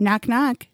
[0.00, 0.66] Knock knock.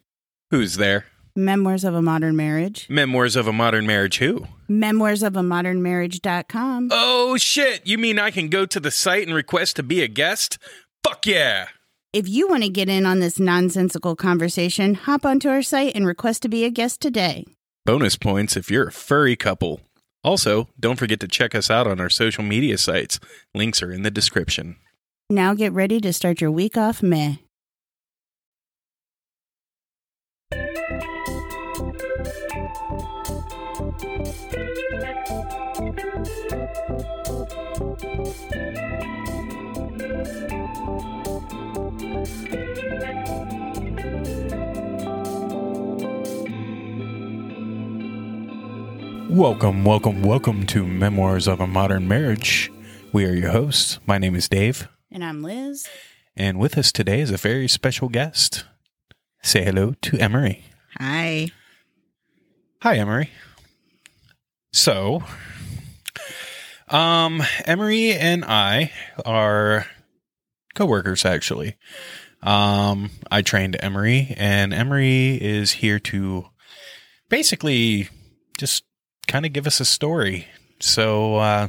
[0.52, 1.06] Who's there?
[1.34, 2.86] Memoirs of a Modern Marriage.
[2.88, 4.46] Memoirs of a Modern Marriage who?
[4.68, 6.90] Memoirs of a Modern Marriage.com.
[6.92, 10.08] Oh shit, you mean I can go to the site and request to be a
[10.08, 10.58] guest?
[11.02, 11.66] Fuck yeah.
[12.12, 16.06] If you want to get in on this nonsensical conversation, hop onto our site and
[16.06, 17.44] request to be a guest today.
[17.84, 19.80] Bonus points if you're a furry couple.
[20.22, 23.18] Also, don't forget to check us out on our social media sites.
[23.54, 24.76] Links are in the description.
[25.28, 27.34] Now get ready to start your week off meh.
[49.36, 52.72] Welcome, welcome, welcome to Memoirs of a Modern Marriage.
[53.12, 53.98] We are your hosts.
[54.06, 55.86] My name is Dave, And I'm Liz.
[56.34, 58.64] and with us today is a very special guest.
[59.42, 60.64] Say hello to Emory.
[60.98, 61.50] Hi.
[62.80, 63.28] Hi, Emory.
[64.72, 65.22] So,
[66.88, 68.90] um, Emory and I
[69.26, 69.84] are
[70.74, 71.76] coworkers, actually.
[72.42, 76.46] Um, I trained Emory, and Emory is here to
[77.28, 78.08] basically
[78.58, 78.84] just
[79.26, 80.46] kind of give us a story.
[80.80, 81.68] So, uh,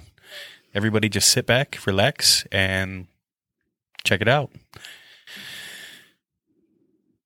[0.73, 3.07] everybody just sit back, relax, and
[4.03, 4.51] check it out.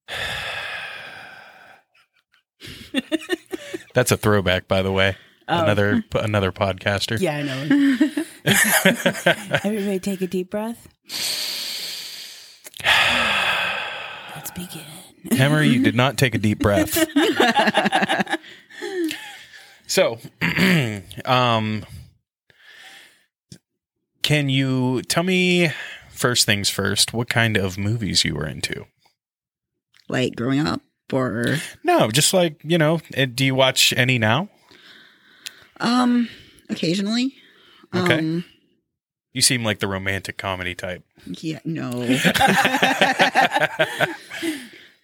[3.93, 5.15] That's a throwback, by the way.
[5.47, 7.19] Another another podcaster.
[7.19, 7.63] Yeah, I know.
[9.65, 10.87] Everybody take a deep breath.
[14.35, 14.85] Let's begin.
[15.31, 16.95] Emory, you did not take a deep breath.
[19.91, 20.17] so,
[21.25, 21.85] um,
[24.21, 25.71] can you tell me
[26.09, 27.13] first things first?
[27.13, 28.85] What kind of movies you were into?
[30.07, 30.81] Like growing up
[31.11, 33.01] or No, just like you know.
[33.13, 34.49] eh, Do you watch any now?
[35.79, 36.29] um
[36.69, 37.35] occasionally.
[37.93, 38.19] Okay.
[38.19, 38.45] Um
[39.33, 41.03] You seem like the romantic comedy type.
[41.25, 41.89] yeah, no.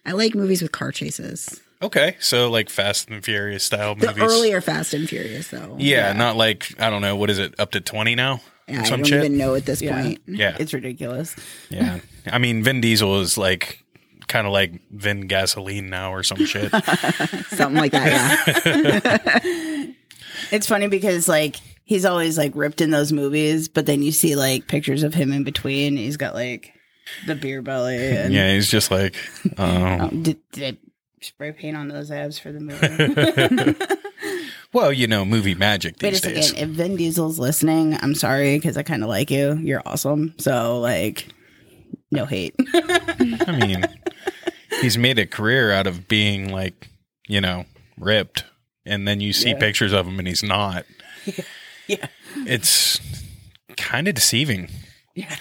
[0.06, 1.60] I like movies with car chases.
[1.80, 4.22] Okay, so like Fast and Furious style The movies.
[4.24, 5.76] earlier Fast and Furious though.
[5.78, 8.40] yeah, not like I don't know what is it up to twenty now?
[8.66, 9.24] Yeah, I Some don't shit?
[9.24, 10.02] even know at this Yeah.
[10.02, 10.20] point.
[10.26, 11.34] Yeah, It's ridiculous.
[11.70, 12.00] Yeah.
[12.26, 13.82] I mean, Vin Diesel is like
[14.26, 16.70] kind of like Vin Gasoline now or some shit.
[17.50, 19.86] Something like that, yeah.
[20.50, 24.34] It's funny because like he's always like ripped in those movies, but then you see
[24.36, 25.96] like pictures of him in between.
[25.96, 26.72] He's got like
[27.26, 29.14] the beer belly and yeah, he's just like,
[29.58, 29.64] oh.
[29.64, 30.78] Um, did, did I
[31.20, 33.74] spray paint on those abs for the movie?
[34.70, 36.48] Well, you know, movie magic Wait a these days.
[36.50, 36.62] second.
[36.62, 39.54] If Vin Diesel's listening, I'm sorry because I kind of like you.
[39.54, 40.34] You're awesome.
[40.36, 41.26] So like,
[42.10, 42.54] no hate.
[42.74, 43.86] I mean,
[44.82, 46.90] he's made a career out of being like,
[47.26, 47.64] you know,
[47.98, 48.44] ripped.
[48.84, 49.58] And then you see Yeah.
[49.58, 50.84] pictures of him and he's not.
[51.86, 52.06] yeah.
[52.36, 53.00] It's
[53.78, 54.68] kind of deceiving.
[55.14, 55.34] Yeah.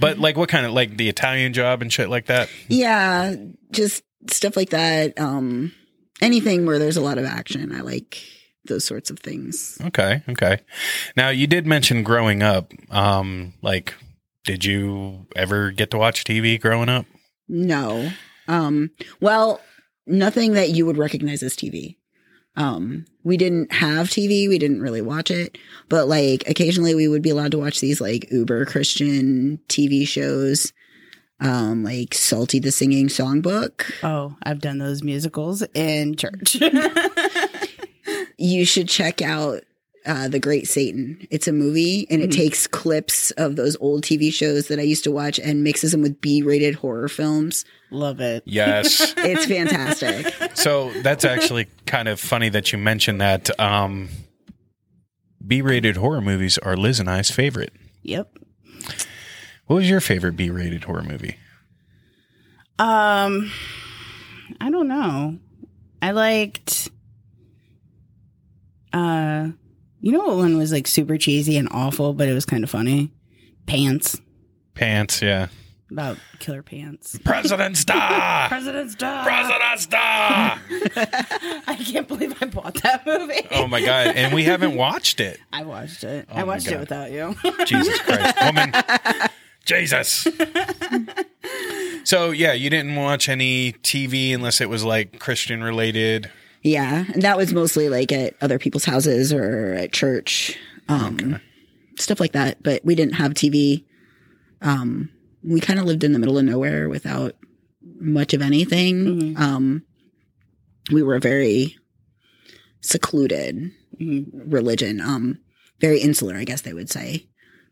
[0.00, 2.48] But like, what kind of like the Italian job and shit like that?
[2.66, 3.36] Yeah,
[3.70, 5.18] just stuff like that.
[5.18, 5.72] Um
[6.20, 7.74] anything where there's a lot of action.
[7.74, 8.22] I like
[8.64, 9.78] those sorts of things.
[9.84, 10.60] Okay, okay.
[11.16, 12.72] Now you did mention growing up.
[12.90, 13.94] Um, like,
[14.44, 17.06] did you ever get to watch TV growing up?
[17.48, 18.10] No.
[18.48, 18.90] Um
[19.20, 19.60] well,
[20.06, 21.96] nothing that you would recognize as TV.
[22.56, 27.22] Um we didn't have TV, we didn't really watch it, but like occasionally we would
[27.22, 30.72] be allowed to watch these like uber Christian TV shows.
[31.42, 33.90] Um like Salty the Singing Songbook.
[34.02, 36.56] Oh, I've done those musicals in church.
[38.38, 39.60] You should check out
[40.04, 41.28] uh, The Great Satan.
[41.30, 42.34] It's a movie and it Mhm.
[42.36, 46.02] takes clips of those old TV shows that I used to watch and mixes them
[46.02, 47.64] with B rated horror films.
[47.92, 48.42] Love it.
[48.44, 49.14] Yes.
[49.18, 50.34] It's fantastic.
[50.56, 53.48] so that's actually kind of funny that you mentioned that.
[53.60, 54.08] Um,
[55.46, 57.72] B-rated horror movies are Liz and I's favorite.
[58.02, 58.38] Yep.
[59.66, 61.36] What was your favorite B-rated horror movie?
[62.78, 63.50] Um,
[64.60, 65.38] I don't know.
[66.00, 66.90] I liked.
[68.92, 69.48] Uh,
[70.00, 72.70] you know what one was like super cheesy and awful, but it was kind of
[72.70, 73.10] funny.
[73.66, 74.20] Pants
[74.74, 75.48] Pants, yeah.
[75.90, 77.18] about killer pants.
[77.24, 78.44] President's Day.
[78.48, 79.20] President's Day.
[79.22, 79.98] President's Day.
[79.98, 83.46] I can't believe I bought that movie.
[83.52, 84.08] Oh my god!
[84.16, 85.38] And we haven't watched it.
[85.52, 86.26] I watched it.
[86.30, 87.36] Oh I watched it without you.
[87.66, 88.72] Jesus Christ, woman.
[89.78, 90.26] Jesus.
[92.04, 96.30] So yeah, you didn't watch any TV unless it was like Christian related.
[96.62, 100.56] Yeah, and that was mostly like at other people's houses or at church,
[100.88, 101.40] um,
[101.98, 102.62] stuff like that.
[102.62, 103.84] But we didn't have TV.
[104.60, 105.10] Um,
[105.44, 107.34] we kind of lived in the middle of nowhere without
[108.00, 109.34] much of anything.
[109.34, 109.38] Mhm.
[109.38, 109.82] Um,
[110.92, 111.76] we were a very
[112.80, 113.70] secluded
[114.00, 114.26] Mhm.
[114.32, 115.38] religion, um,
[115.80, 117.26] very insular, I guess they would say.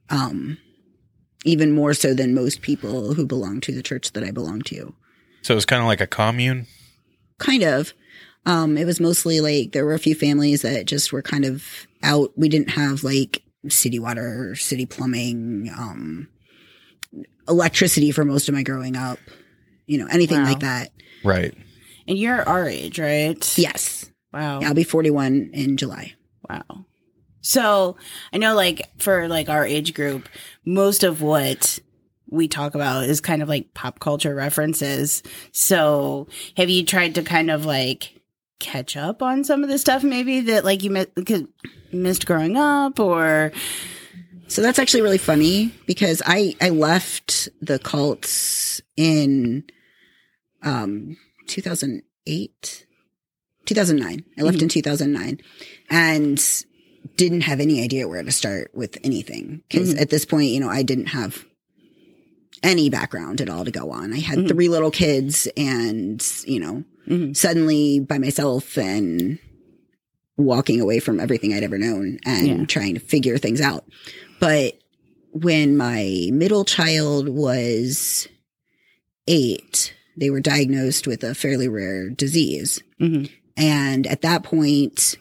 [0.09, 0.59] Um,
[1.45, 4.95] even more so than most people who belong to the church that I belong to.
[5.43, 6.67] So it was kind of like a commune.
[7.39, 7.93] Kind of.
[8.47, 11.87] Um, it was mostly like there were a few families that just were kind of
[12.03, 12.33] out.
[12.37, 16.29] We didn't have like city water, city plumbing, um,
[17.49, 19.19] electricity for most of my growing up.
[19.87, 20.45] You know, anything Wow.
[20.45, 20.93] like that.
[21.25, 21.55] Right.
[22.07, 23.59] And you're our age, right?
[23.59, 24.11] Yes.
[24.33, 24.61] Wow.
[24.63, 26.15] I'll be 41 in July.
[26.49, 26.87] Wow.
[27.41, 27.97] So
[28.33, 30.29] I know like for like our age group,
[30.65, 31.79] most of what
[32.29, 35.23] we talk about is kind of like pop culture references.
[35.53, 38.21] So have you tried to kind of like
[38.61, 41.47] catch up on some of the stuff maybe that like you mi-
[41.93, 43.53] missed growing up or
[44.49, 49.65] So that's actually really funny because I I left the cults in
[50.63, 51.17] um
[51.47, 52.87] 2008
[53.67, 54.25] 2009.
[54.39, 55.41] I left in 2009
[55.89, 56.65] and
[57.17, 60.01] didn't have any idea where to start with anything because Mhm.
[60.01, 61.45] at this point, you know, I didn't have
[62.63, 64.13] any background at all to go on.
[64.13, 64.49] I had Mhm.
[64.49, 67.37] three little kids and, you know, Mhm.
[67.37, 69.39] suddenly by myself and
[70.37, 72.65] walking away from everything I'd ever known and Yeah.
[72.67, 73.85] trying to figure things out.
[74.41, 74.79] But
[75.33, 78.29] when my middle child was
[79.27, 82.83] eight, they were diagnosed with a fairly rare disease.
[83.01, 83.31] Mhm.
[83.57, 85.17] And at that point,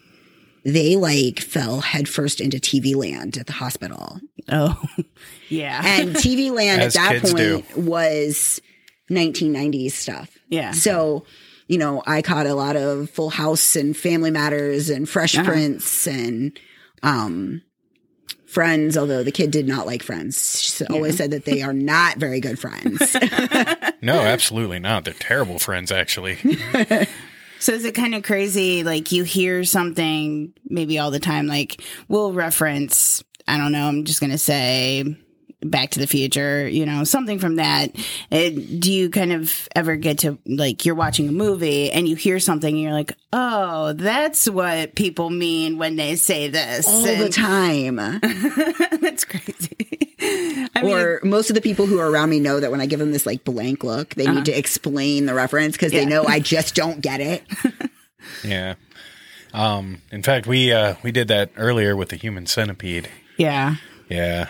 [0.65, 4.19] they like fell headfirst into TV land at the hospital.
[4.49, 4.81] oh
[5.49, 5.81] yeah.
[5.83, 7.61] And TV land at that kids do.
[7.61, 8.61] point was
[9.09, 10.37] 1990s stuff.
[10.49, 10.71] yeah.
[10.71, 11.25] So,
[11.67, 15.49] you know, I caught a lot of Full House and Family Matters and Fresh Uh-huh.
[15.49, 16.57] Prince and
[17.03, 17.61] um
[18.45, 20.59] Friends, although the kid did not like Friends.
[20.59, 23.15] She always said that they are not very good friends.
[24.01, 25.03] No, absolutely not.
[25.03, 26.37] They're terrible friends, actually.
[27.59, 28.83] So is it kind of crazy?
[28.83, 34.05] Like you hear something maybe all the time, like we'll reference, I don't know, I'm
[34.05, 35.17] just going to say
[35.61, 37.93] Back to the Future, you know, something from that.
[38.31, 42.15] It, do you kind of ever get to like you're watching a movie and you
[42.15, 46.87] hear something and you're like, oh, that's what people mean when they say this.
[46.87, 47.95] all the time.
[49.01, 50.15] that's crazy.
[50.75, 52.85] I mean, or most of the people who are around me know that when I
[52.85, 55.99] give them this like blank look, they need to explain the reference because Uh-huh.
[56.03, 56.05] Yeah.
[56.05, 57.43] they know I just don't get it.
[58.45, 58.75] Yeah.
[59.53, 63.09] Um, in fact, we uh, we did that earlier with the human centipede.
[63.37, 63.75] yeah.
[64.09, 64.47] Yeah.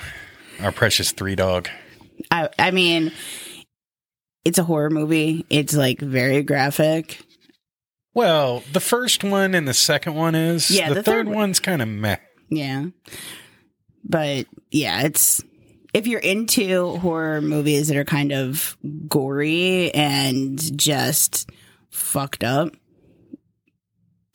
[0.62, 1.70] Our precious three dog.
[2.32, 3.12] I, I mean,
[4.44, 5.46] it's a horror movie.
[5.50, 7.22] It's like very graphic.
[8.14, 10.70] Well, the first one and the second one is.
[10.70, 12.18] Yeah, the, the third, third one's kind of meh.
[12.50, 12.88] Yeah.
[14.04, 15.44] But yeah, it's
[15.94, 18.78] if you're into horror movies that are kind of
[19.08, 21.50] gory and just
[21.90, 22.76] fucked up,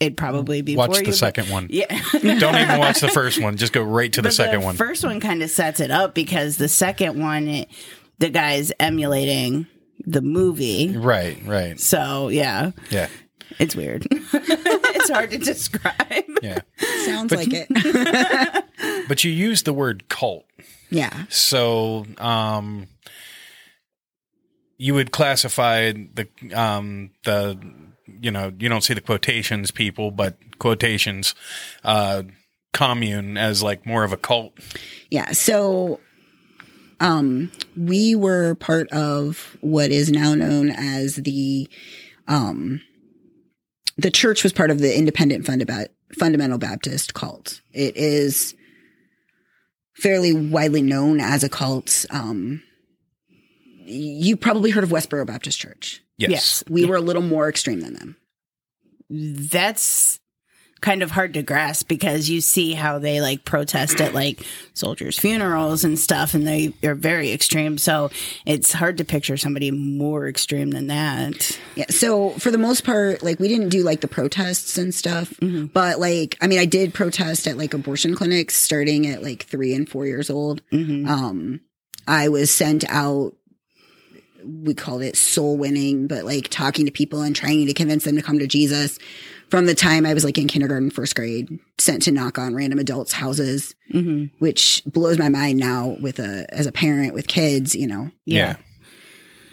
[0.00, 1.66] it'd probably be Watch the you, but- second one.
[1.70, 1.86] Yeah.
[2.12, 3.56] Don't even watch the first one.
[3.56, 4.76] Just go right to the But second the one.
[4.76, 7.68] First one kind of sets it up because the second one, it,
[8.18, 9.66] the guy's emulating
[10.06, 10.96] the movie.
[10.96, 11.78] right, right.
[11.80, 13.08] So yeah, Yeah.
[13.58, 14.06] it's weird.
[14.10, 16.24] it's hard to describe.
[16.42, 16.60] Yeah.
[17.06, 19.08] Sounds like it.
[19.08, 20.44] But you use the word cult.
[20.90, 21.24] yeah.
[21.30, 22.86] So, um,
[24.76, 27.58] you would classify the, um, the,
[28.06, 31.34] you know, you don't see the quotations people, but quotations,
[31.84, 32.22] uh,
[32.74, 34.52] commune as like more of a cult.
[35.10, 35.32] Yeah.
[35.32, 36.00] So
[37.00, 41.68] um we were part of what is now known as the
[42.28, 42.82] um
[43.96, 45.88] the church was part of the independent Funda-
[46.18, 47.60] fundamental Baptist cult.
[47.72, 48.54] It is
[49.94, 52.04] fairly widely known as a cult.
[52.10, 52.62] Um
[53.86, 56.02] you probably heard of Westboro Baptist Church.
[56.18, 56.30] Yes.
[56.30, 56.64] Yes.
[56.68, 58.16] We were a little more extreme than them.
[59.10, 60.20] That's
[60.80, 64.44] kind of hard to grasp because you see how they like protest at like
[64.74, 67.78] soldiers' funerals and stuff, and they are very extreme.
[67.78, 68.10] So
[68.44, 71.58] it's hard to picture somebody more extreme than that.
[71.74, 71.86] Yeah.
[71.88, 76.00] So for the most part, like we didn't do like the protests and stuff, but
[76.00, 79.88] like, I mean, I did protest at like abortion clinics starting at like three and
[79.88, 80.60] four years old.
[80.70, 81.08] Mhm.
[81.08, 81.60] Um,
[82.06, 83.32] I was sent out,
[84.46, 88.16] we called it soul winning, but like talking to people and trying to convince them
[88.16, 88.98] to come to Jesus
[89.50, 92.78] from the time I was like in kindergarten, first grade, sent to knock on random
[92.78, 94.30] adults' houses, Mhm.
[94.38, 98.56] which blows my mind now with a, as a parent with kids, you know, Yeah.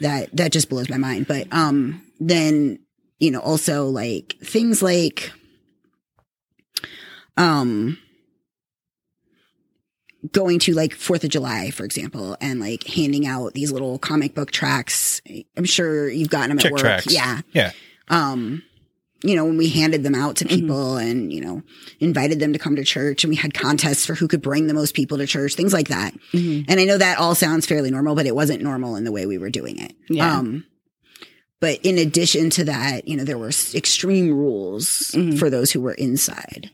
[0.00, 2.78] that that just blows my mind but um then
[3.20, 5.30] you know also like things like
[7.36, 7.96] um
[10.30, 14.34] going to like Fourth of July, for example, and like handing out these little comic
[14.34, 15.20] book tracts.
[15.56, 16.80] I'm sure you've gotten them at work.
[16.80, 17.12] tracts.
[17.12, 17.40] Yeah.
[17.52, 17.72] Yeah.
[18.08, 18.62] Um,
[19.24, 21.62] you know, when we handed them out to people and, you know,
[22.00, 24.74] invited them to come to church and we had contests for who could bring the
[24.74, 26.12] most people to church, things like that.
[26.32, 26.64] Mhm.
[26.68, 29.26] And I know that all sounds fairly normal, but it wasn't normal in the way
[29.26, 29.94] we were doing it.
[30.08, 30.38] Yeah.
[30.38, 30.64] Um,
[31.60, 35.38] but in addition to that, you know, there were extreme rules Mhm.
[35.38, 36.70] for those who were inside.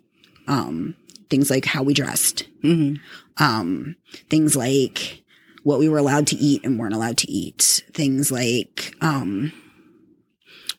[0.47, 0.95] Um,
[1.28, 2.99] things like how we dressed, Mhm.
[3.38, 3.97] Um,
[4.30, 5.23] things like
[5.62, 9.52] what we were allowed to eat and weren't allowed to eat, things like um,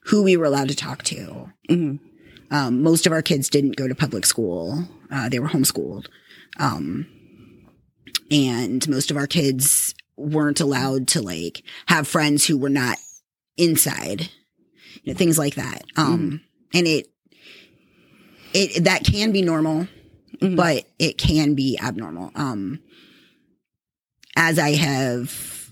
[0.06, 1.52] who we were allowed to talk to.
[1.70, 2.00] Mhm.
[2.52, 6.08] Um, most of our kids didn't go to public school; uh, they were homeschooled,
[6.60, 7.06] um,
[8.32, 12.98] and most of our kids weren't allowed to like have friends who were not
[13.58, 14.30] inside.
[15.04, 15.84] You know, things like that.
[15.96, 16.42] Um,
[16.74, 17.08] and it
[18.54, 19.88] it that can be normal
[20.42, 20.56] Mhm.
[20.56, 22.32] but it can be abnormal.
[22.36, 22.80] Um,
[24.36, 25.70] as I have,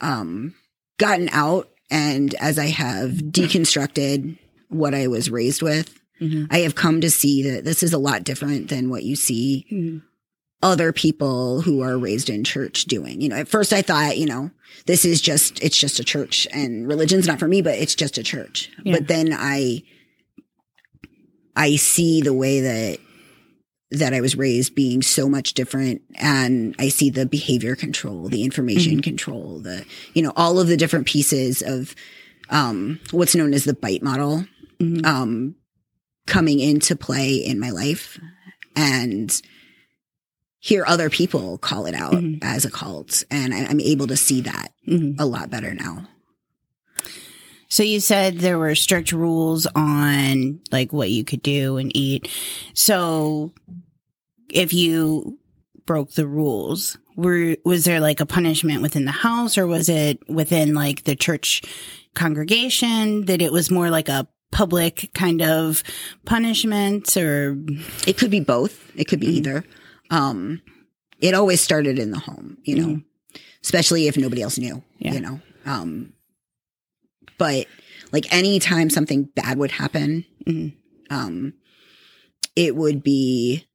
[0.00, 0.54] um,
[0.98, 6.46] gotten out and as I have deconstructed what I was raised with, Mhm.
[6.50, 9.66] I have come to see that this is a lot different than what you see
[9.70, 10.02] Mhm.
[10.62, 13.20] other people who are raised in church doing.
[13.20, 14.50] You know, at first I thought, you know,
[14.86, 18.16] this is just, it's just a church and religion's not for me, but it's just
[18.16, 18.70] a church.
[18.84, 18.94] Yeah.
[18.94, 19.82] But then I,
[21.56, 22.98] I see the way that,
[23.98, 26.02] that I was raised being so much different.
[26.16, 29.84] And I see the behavior control, the information control, the,
[30.14, 31.94] you know, all of the different pieces of,
[32.50, 34.46] um, what's known as the BITE model,
[34.80, 35.04] Mhm.
[35.06, 35.54] um,
[36.26, 38.18] coming into play in my life.
[38.76, 39.40] And,
[40.58, 42.38] hear other people call it out Mhm.
[42.40, 43.22] as a cult.
[43.30, 45.16] And I, I'm able to see that Mhm.
[45.18, 46.08] a lot better now.
[47.68, 52.28] So you said there were strict rules on like what you could do and eat.
[52.72, 53.52] So
[54.50, 55.38] if you
[55.86, 60.18] broke the rules, were was there like a punishment within the house or was it
[60.28, 61.62] within like the church
[62.14, 65.82] congregation that it was more like a public kind of
[66.24, 67.58] punishment or
[68.06, 68.90] It could be both.
[68.96, 69.36] It could be Mhm.
[69.38, 69.64] either.
[70.10, 70.62] Um,
[71.20, 73.00] it always started in the home, you know,
[73.62, 75.14] especially if nobody else knew, Yeah.
[75.14, 75.40] you know.
[75.66, 76.12] Um,
[77.38, 77.66] but
[78.12, 80.74] like anytime something bad would happen, Mhm.
[81.10, 81.54] um,
[82.54, 83.66] it would be,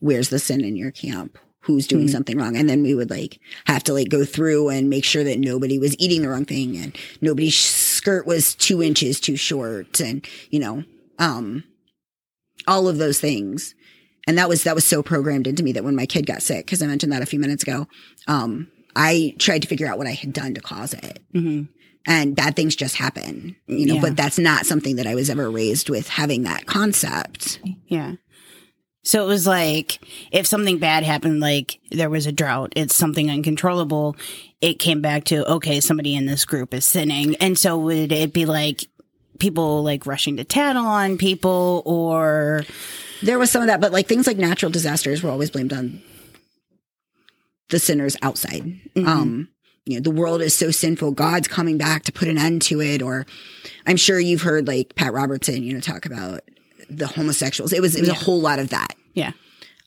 [0.00, 1.38] where's the sin in your camp?
[1.64, 2.10] Who's doing Mhm.
[2.12, 2.56] something wrong?
[2.56, 5.78] And then we would like have to like go through and make sure that nobody
[5.78, 10.58] was eating the wrong thing and nobody's skirt was two inches too short and, you
[10.58, 10.84] know,
[11.18, 11.64] um,
[12.66, 13.74] all of those things.
[14.26, 16.66] And that was, that was so programmed into me that when my kid got sick,
[16.66, 17.86] cause I mentioned that a few minutes ago,
[18.26, 21.68] um, I tried to figure out what I had done to cause it Mhm.
[22.06, 24.00] and bad things just happen, you know, Yeah.
[24.00, 27.60] but that's not something that I was ever raised with having that concept.
[27.86, 28.14] Yeah.
[29.02, 29.98] So it was like
[30.30, 34.16] if something bad happened, like there was a drought, it's something uncontrollable.
[34.60, 37.34] It came back to, okay, somebody in this group is sinning.
[37.36, 38.84] And so would it be like
[39.38, 42.64] people like rushing to tattle on people or,
[43.22, 46.02] There was some of that, but like things like natural disasters were always blamed on
[47.70, 48.80] the sinners outside.
[48.94, 49.06] Mhm.
[49.06, 49.48] Um,
[49.86, 51.12] you know, the world is so sinful.
[51.12, 53.00] God's coming back to put an end to it.
[53.00, 53.26] Or
[53.86, 56.40] I'm sure you've heard like Pat Robertson, you know, talk about
[56.90, 57.72] the homosexuals.
[57.72, 58.14] It was, it was Yeah.
[58.14, 58.94] a whole lot of that.
[59.14, 59.32] yeah.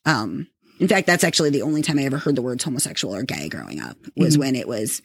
[0.06, 0.48] Um,
[0.80, 3.48] in fact, that's actually the only time I ever heard the words homosexual or gay
[3.48, 4.40] growing up was Mhm.
[4.40, 5.02] when it was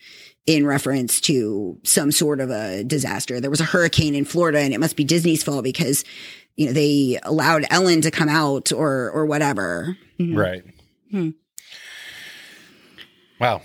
[0.46, 3.38] in reference to some sort of a disaster.
[3.38, 6.04] There was a hurricane in Florida and it must be Disney's fault because,
[6.56, 9.96] you know, they allowed Ellen to come out or, or whatever.
[10.18, 10.36] Mhm.
[10.36, 10.64] Right.
[11.10, 11.30] Hmm.
[13.40, 13.62] Wow.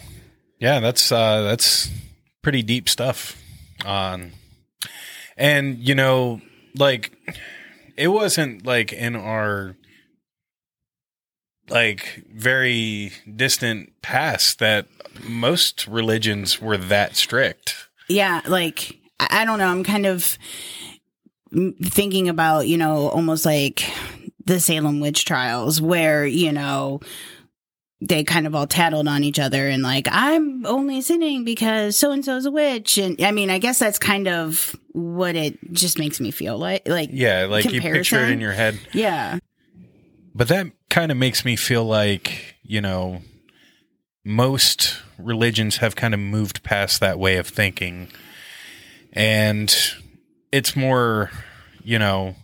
[0.60, 1.90] Yeah, that's uh that's
[2.42, 3.42] pretty deep stuff
[3.86, 4.32] on
[5.36, 6.42] and you know,
[6.76, 7.12] like
[7.98, 9.76] it wasn't like in our
[11.70, 14.88] like very distant past that
[15.24, 17.88] most religions were that strict.
[18.10, 18.42] Yeah.
[18.46, 19.68] Like, I don't know.
[19.68, 20.38] I'm kind of
[21.84, 23.90] thinking about, you know, almost like
[24.46, 27.00] the Salem witch trials where, you know,
[28.06, 32.12] they kind of all tattled on each other and like, I'm only sinning because so
[32.12, 32.98] and so's a witch.
[32.98, 36.88] And I mean, I guess that's kind of what it just makes me feel like.
[36.88, 38.78] Like, Yeah, like you picture it in your head.
[38.92, 39.40] yeah.
[40.36, 43.22] But that kind of makes me feel like, you know,
[44.26, 48.08] most religions have kind of moved past that way of thinking.
[49.14, 49.74] And
[50.52, 51.30] it's more,
[51.84, 52.36] you know,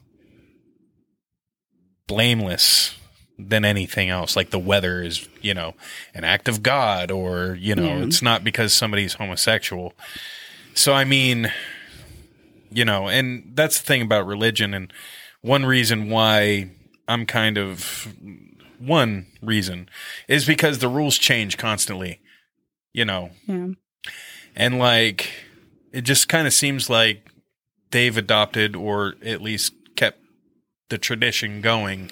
[2.08, 2.96] blameless
[3.40, 4.36] than anything else.
[4.36, 5.74] Like the weather is, you know,
[6.14, 8.04] an act of God or, you know, Yeah.
[8.04, 9.94] it's not because somebody's homosexual.
[10.74, 11.52] So, I mean,
[12.72, 14.74] you know, and that's the thing about religion.
[14.74, 14.92] And
[15.42, 16.72] one reason why
[17.08, 18.14] I'm kind of
[18.78, 19.90] one reason
[20.28, 22.20] is because the rules change constantly.
[22.92, 23.68] You know, Yeah.
[24.56, 25.32] and like
[25.94, 27.26] it just kind of seems like
[27.92, 30.20] they've adopted or at least kept
[30.90, 32.12] the tradition going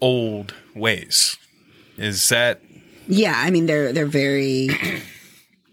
[0.00, 1.36] old ways.
[1.96, 2.60] Is that
[3.06, 4.68] Yeah, I mean they're they're very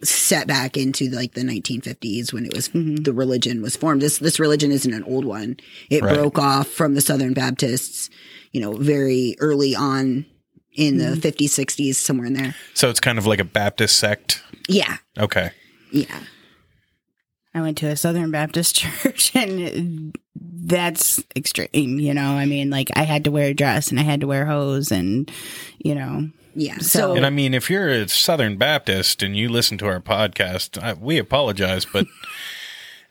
[0.04, 2.96] set back into like the 1950s when it was mm-hmm.
[2.98, 4.02] the religion was formed.
[4.02, 5.58] This this religion isn't an old one.
[5.90, 6.14] It Right.
[6.16, 8.10] broke off from the Southern Baptists,
[8.52, 10.26] you know, very early on
[10.74, 11.20] in the mm-hmm.
[11.22, 12.54] 50s, 60s, somewhere in there.
[12.74, 14.44] so it's kind of like a Baptist sect?
[14.68, 15.52] Yeah, Okay.
[15.92, 16.20] yeah.
[17.54, 20.14] I went to a Southern Baptist church and
[20.68, 22.32] that's extreme, you know.
[22.32, 24.92] I mean, like I had to wear a dress and I had to wear hose
[24.92, 25.32] and
[25.78, 26.78] you know, Yeah.
[26.80, 30.00] So- So, And I mean, if you're a Southern Baptist and you listen to our
[30.00, 32.08] podcast, I, we apologize, but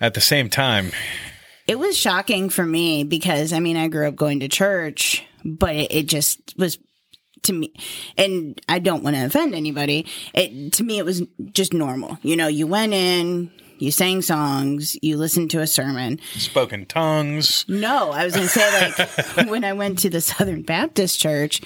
[0.01, 0.91] at the same time,
[1.67, 5.75] it was shocking for me because I mean, I grew up going to church, but
[5.77, 6.79] it, it just was
[7.43, 7.73] to me
[8.17, 10.07] and I don't want to offend anybody.
[10.35, 12.19] It to me it was just normal.
[12.23, 16.21] You know, you went in, you sang songs, you listened to a sermon.
[16.37, 17.65] spoken tongues.
[17.69, 21.61] No, I was going to say like when I went to the Southern Baptist church,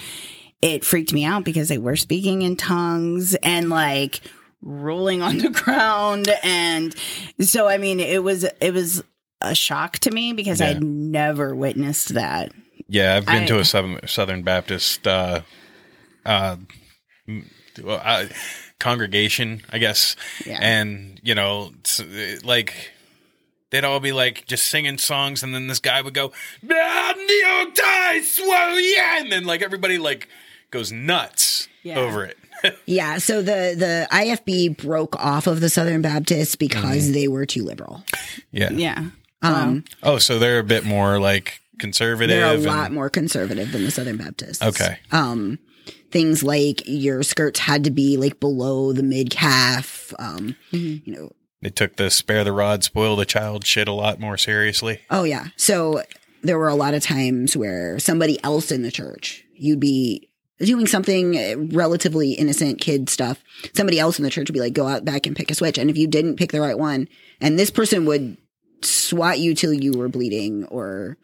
[0.61, 4.21] it freaked me out because they were speaking in tongues and like
[4.61, 6.93] rolling on the ground and
[7.39, 9.01] so I mean it was it was
[9.39, 10.71] a shock to me because Yeah.
[10.71, 12.51] I'd never witnessed that.
[12.89, 13.63] Yeah, I've been I- to a
[14.07, 15.41] Southern, Baptist uh,
[16.25, 16.57] uh,
[17.83, 18.25] well, uh,
[18.79, 20.59] congregation, I guess, Yeah.
[20.61, 21.71] and you know,
[22.43, 22.73] like
[23.69, 26.31] they'd all be like just singing songs, and then this guy would go,
[26.71, 30.27] "Ah, "Neo dice, well, yeah," and then like everybody like
[30.71, 31.99] goes nuts Yeah.
[31.99, 32.37] over it.
[32.85, 33.17] yeah.
[33.19, 38.03] So the, the IFB broke off of the Southern Baptists because they were too liberal.
[38.51, 38.69] yeah.
[38.71, 39.05] Yeah.
[39.41, 42.35] Um, Oh, so they're a bit more like conservative.
[42.35, 44.61] they're a and- lot more conservative than the Southern Baptists.
[44.61, 44.99] Okay.
[45.13, 45.57] Um,
[46.11, 50.13] things like your skirts had to be like below the mid calf.
[50.19, 54.19] Um, you know, They took the spare the rod, spoil the child shit a lot
[54.19, 55.01] more seriously.
[55.09, 55.47] oh yeah.
[55.55, 56.03] So
[56.41, 60.87] there were a lot of times where somebody else in the church, you'd be doing
[60.87, 63.43] something uh, relatively innocent kid stuff.
[63.73, 65.77] Somebody else in the church would be like, go out back and pick a switch.
[65.77, 67.07] And if you didn't pick the right one,
[67.41, 68.37] and this person would
[68.81, 71.17] swat you till you were bleeding, or,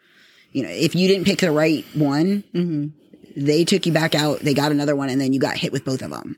[0.51, 2.87] you know, if you didn't pick the right one, hmm
[3.35, 5.85] they took you back out, they got another one, and then you got hit with
[5.85, 6.37] both of them.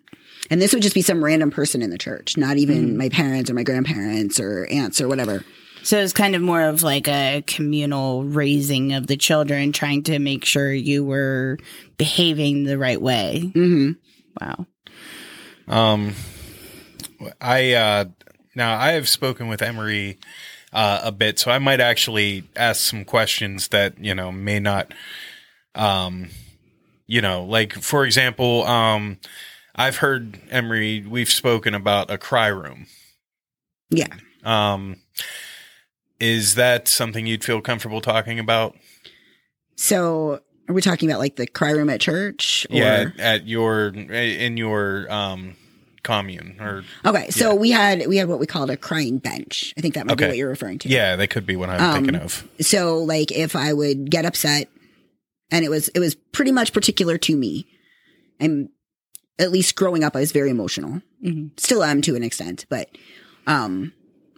[0.50, 3.50] And this would just be some random person in the church, not even my parents
[3.50, 5.44] or my grandparents or aunts or whatever.
[5.84, 10.20] So it's kind of more of like a communal raising of the children, trying to
[10.20, 11.58] make sure you were
[11.98, 13.52] behaving the right way.
[13.54, 13.92] hmm
[14.40, 14.68] Wow.
[15.68, 16.14] Um,
[17.42, 18.06] I uh,
[18.56, 20.20] now I have spoken with Emory
[20.74, 24.94] uh, a bit, so I might actually ask some questions that you know may not,
[25.76, 26.30] um,
[27.08, 29.18] you know, like for example, um,
[29.76, 31.06] I've heard Emory.
[31.08, 32.88] We've spoken about a cry room.
[33.90, 34.08] Yeah.
[34.44, 34.98] Um,
[36.20, 38.76] is that something you'd feel comfortable talking about?
[39.76, 42.66] So are we talking about like the cry room at church?
[42.70, 42.76] Or?
[42.76, 45.56] Yeah, at your in your um
[46.04, 47.30] commune or Okay.
[47.32, 49.74] So we had we had what we called a crying bench.
[49.78, 50.90] I think that might be what you're referring to.
[50.90, 52.48] yeah, that could be what I'm Um, thinking of.
[52.62, 54.70] So like if I would get upset
[55.52, 57.68] and it was it was pretty much particular to me.
[58.40, 58.70] I'm
[59.40, 61.02] at least growing up I was very emotional.
[61.22, 62.90] hmm Still am to an extent, but
[63.46, 63.94] um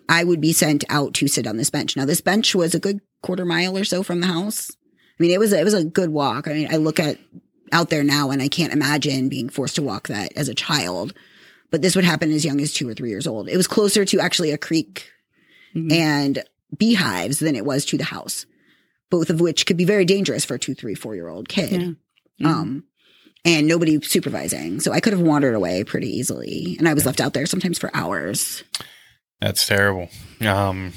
[0.07, 1.95] I would be sent out to sit on this bench.
[1.95, 4.71] Now this bench was a good quarter mile or so from the house.
[5.19, 6.47] I mean it was a, it was a good walk.
[6.47, 7.17] I mean I look at
[7.71, 11.13] out there now and I can't imagine being forced to walk that as a child.
[11.71, 13.47] But this would happen as young as 2 or 3 years old.
[13.47, 15.11] It was closer to actually a creek
[15.75, 15.91] Mhm.
[15.91, 16.43] and
[16.75, 18.47] beehives than it was to the house,
[19.09, 21.71] both of which could be very dangerous for a two, three, four year old kid.
[21.71, 21.87] Yeah.
[21.87, 22.45] Mm-hmm.
[22.45, 22.83] Um,
[23.45, 24.79] and nobody supervising.
[24.81, 26.75] So I could have wandered away pretty easily.
[26.77, 28.63] And I was left out there sometimes for hours.
[29.39, 30.09] That's terrible.
[30.41, 30.91] Um,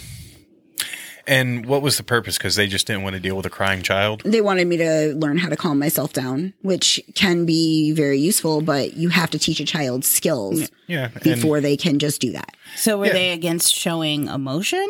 [1.24, 2.36] and what was the purpose?
[2.36, 4.22] Because they just didn't want to deal with a crying child.
[4.24, 8.60] They wanted me to learn how to calm myself down, which can be very useful,
[8.60, 12.32] but you have to teach a child skills Yeah, and before they can just do
[12.32, 12.56] that.
[12.74, 13.12] So were Yeah.
[13.12, 14.86] they against showing emotion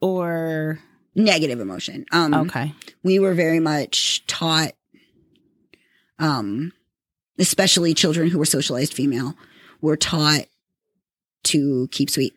[0.00, 0.80] or
[1.16, 2.04] Negative emotion.
[2.12, 2.72] Um, okay.
[3.02, 4.72] we were very much taught
[6.18, 6.72] um
[7.38, 9.34] especially children who were socialized female
[9.82, 10.46] were taught
[11.44, 12.32] to keep sweet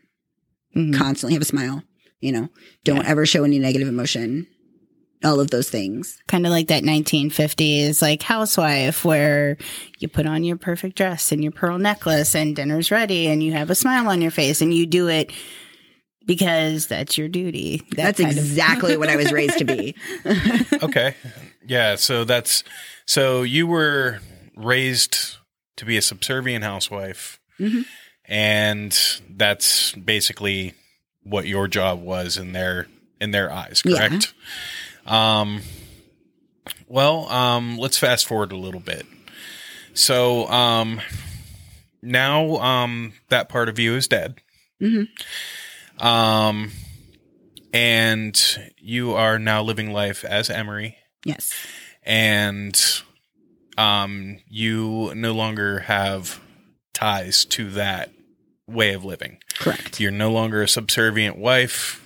[0.76, 0.94] Mhm.
[0.98, 1.84] constantly have a smile
[2.20, 2.50] you know
[2.84, 3.08] don't Yeah.
[3.10, 4.48] ever show any negative emotion
[5.24, 9.58] all of those things Kind of like that 1950s like housewife where
[10.00, 13.54] you put on your perfect dress and your pearl necklace and dinner's ready and you
[13.54, 15.32] have a smile on your face and you do it
[16.30, 17.78] because that's your duty.
[17.96, 19.96] That that's kind of- exactly what i was raised to be
[20.84, 21.16] okay,
[21.68, 21.96] yeah.
[21.96, 22.64] So that's
[23.06, 24.20] so you were
[24.56, 25.38] raised
[25.78, 27.86] to be a subservient housewife, Mhm.
[28.26, 28.98] and
[29.30, 30.76] that's basically
[31.24, 32.88] what your job was in their
[33.20, 33.98] in their eyes, Yeah.
[34.08, 34.34] correct?
[35.08, 35.62] Um,
[36.88, 39.06] well, um, let's fast forward a little bit.
[39.94, 41.02] So, um,
[42.02, 44.36] now, um, that part of you is dead.
[44.82, 45.08] Mhm.
[46.00, 46.72] Um,
[47.74, 48.40] and
[48.78, 51.54] you are now living life as Emory, Yes.
[52.04, 52.80] and
[53.78, 56.40] um, you no longer have
[56.94, 58.12] ties to that
[58.68, 59.38] way of living.
[59.60, 60.00] Correct.
[60.00, 62.04] You're no longer a subservient wife.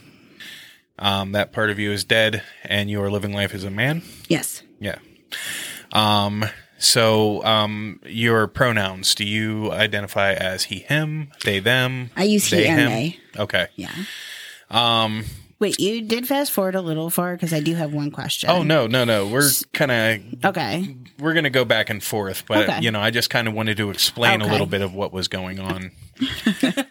[1.00, 4.04] Um, that part of you is dead, and you are living life as a man.
[4.28, 4.62] Yes.
[4.80, 5.00] Yeah.
[5.92, 6.46] Um.
[6.84, 9.16] So, um, your pronouns.
[9.16, 12.12] Do you identify as he, him, they, them?
[12.16, 12.90] I use he and him?
[12.90, 13.20] they.
[13.38, 13.68] Okay.
[13.76, 13.92] Yeah.
[14.70, 15.26] Um.
[15.60, 18.50] Wait, you did fast forward a little far because I do have one question.
[18.50, 19.28] Oh no, no, no.
[19.28, 20.98] We're kind of Okay.
[21.20, 22.80] we're gonna go back and forth, but Okay.
[22.82, 25.30] you know, I just kind of wanted to explain a little bit of what was
[25.30, 25.92] going on.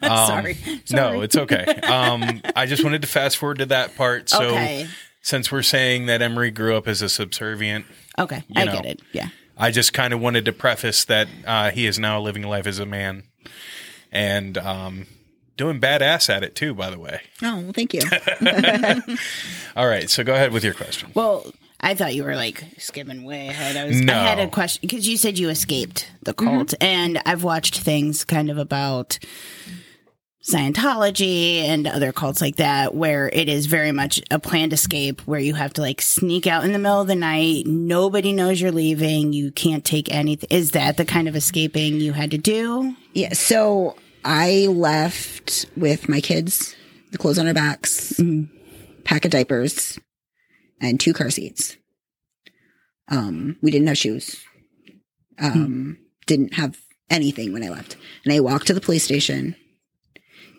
[0.03, 0.57] Sorry.
[0.65, 1.65] Um, No, it's okay.
[1.83, 4.31] Um, I just wanted to fast forward to that part.
[4.31, 4.87] So, okay.
[5.21, 7.85] since we're saying that Emory grew up as a subservient,
[8.19, 8.43] Okay.
[8.57, 8.73] I know.
[8.73, 9.03] get it.
[9.13, 9.29] Yeah.
[9.63, 12.81] I just kind of wanted to preface that uh, he is now living life as
[12.81, 13.23] a man
[14.11, 15.07] and um,
[15.57, 16.75] doing badass at it too.
[16.75, 17.21] By the way.
[17.45, 18.01] Oh, well, thank you.
[19.77, 21.13] All right, so go ahead with your question.
[21.15, 21.47] Well,
[21.81, 23.77] I thought you were like skipping way ahead.
[23.77, 24.01] I was.
[24.01, 24.15] No.
[24.15, 28.25] I had a question because you said you escaped the cult, and I've watched things
[28.25, 29.21] kind of about
[30.43, 35.39] Scientology and other cults like that, where it is very much a planned escape, where
[35.39, 37.65] you have to like sneak out in the middle of the night.
[37.67, 39.33] Nobody knows you're leaving.
[39.33, 40.49] You can't take anything.
[40.51, 42.97] Is that the kind of escaping you had to do?
[43.15, 43.35] yeah.
[43.35, 46.75] So I left with my kids,
[47.13, 48.21] the clothes on our backs,
[49.05, 49.99] pack of diapers,
[50.81, 51.77] and two car seats.
[53.09, 54.43] Um, we didn't have shoes.
[55.39, 56.79] Um, didn't have
[57.11, 57.97] anything when I left.
[58.25, 59.55] And I walked to the police station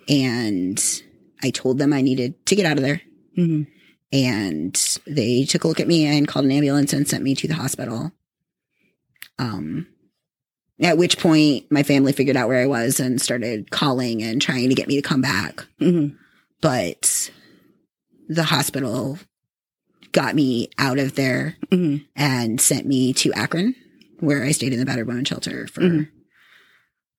[0.08, 1.02] and
[1.42, 3.02] I told them I needed to get out of there.
[3.38, 3.68] Mhm.
[4.12, 7.48] And they took a look at me and called an ambulance and sent me to
[7.48, 8.12] the hospital.
[9.40, 9.88] Um,
[10.80, 14.70] at which point my family figured out where I was and started calling and trying
[14.70, 15.66] to get me to come back.
[15.80, 16.08] hmm
[16.62, 17.32] But
[18.30, 19.20] the hospital
[20.12, 23.76] got me out of there hmm and sent me to Akron,
[24.20, 26.08] where I stayed in the battered women shelter for Mhm.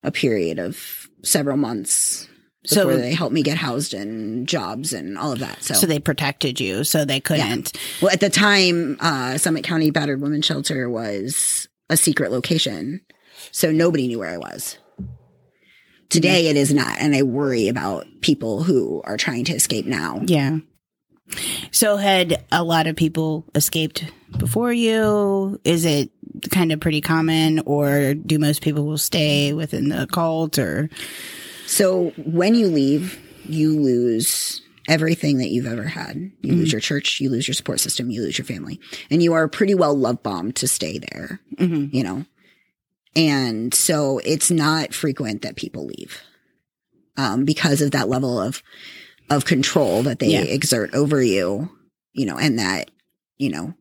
[0.03, 2.29] a period of several months
[2.67, 5.63] So- they helped me get housed and jobs and all of that.
[5.63, 7.73] So, So they protected you, so they couldn't.
[8.01, 13.01] well, at the time, uh, Summit County Battered Women Shelter was a secret location,
[13.51, 14.79] so nobody knew where I was.
[16.11, 20.21] Today, it is not, and I worry about people who are trying to escape now.
[20.25, 20.59] Yeah.
[21.73, 24.05] So had a lot of people escaped
[24.39, 25.59] before you?
[25.65, 26.11] Is it
[26.51, 30.91] kind of pretty common or do most people will stay within the cult or
[31.75, 36.31] So when you leave, you lose everything that you've ever had.
[36.43, 38.79] You lose your church, you lose your support system, you lose your family,
[39.11, 41.93] and you are pretty well love bombed to stay there, Mhm.
[41.93, 42.27] you know?
[43.17, 46.21] And so it's not frequent that people leave,
[47.17, 48.63] um, because of that level of,
[49.29, 50.43] of control that they Yeah.
[50.43, 51.71] exert over you,
[52.13, 52.91] you know, and that,
[53.37, 53.75] you know,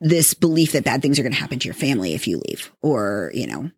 [0.00, 2.72] this belief that bad things are going to happen to your family if you leave,
[2.82, 3.70] or, you know,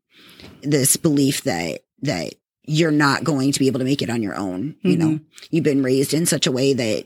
[0.62, 4.37] this belief that, that you're not going to be able to make it on your
[4.37, 4.77] own.
[4.83, 5.46] You know, mm-hmm.
[5.51, 7.05] you've been raised in such a way that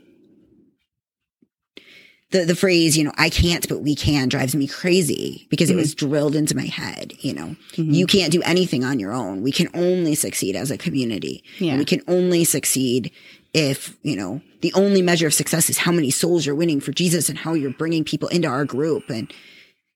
[2.30, 5.76] the, the phrase, you know, I can't, but we can drives me crazy because it
[5.76, 6.08] was mm-hmm.
[6.08, 7.12] drilled into my head.
[7.20, 8.18] You know, you mm-hmm.
[8.18, 9.42] can't do anything on your own.
[9.42, 11.44] We can only succeed as a community.
[11.58, 11.78] Yeah.
[11.78, 13.12] We can only succeed
[13.54, 16.92] if, you know, the only measure of success is how many souls you're winning for
[16.92, 19.08] Jesus and how you're bringing people into our group.
[19.08, 19.32] And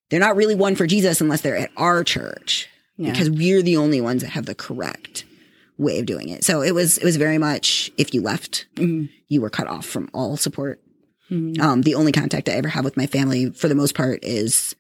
[0.09, 3.11] they're not really one for Jesus unless they're at our church Yeah.
[3.11, 5.25] because we're the only ones that have the correct
[5.81, 6.45] way of doing it.
[6.45, 8.66] So it was, it was very much if you left,
[9.29, 10.81] you were cut off from all support.
[11.61, 14.75] Um, the only contact I ever have with my family for the most part is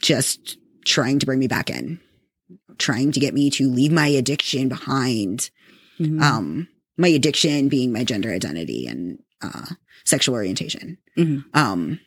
[0.00, 1.98] just trying to bring me back in,
[2.78, 5.50] trying to get me to leave my addiction behind.
[6.22, 9.66] Um, my addiction being my gender identity and, uh,
[10.04, 10.98] sexual orientation.
[11.16, 11.44] Mhm.
[11.54, 12.00] Um,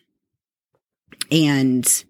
[1.32, 2.04] and,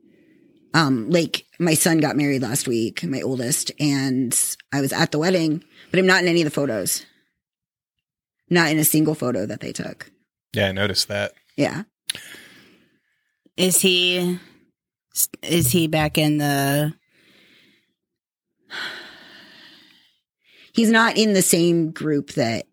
[0.73, 4.37] um, like my son got married last week, my oldest, and
[4.73, 7.05] I was at the wedding, but I'm not in any of the photos.
[8.49, 10.11] Not in a single photo that they took.
[10.53, 11.33] Yeah, I noticed that.
[11.55, 11.83] Yeah.
[13.57, 14.39] is he
[15.43, 16.93] is he back in the
[20.71, 22.67] He's not in the same group that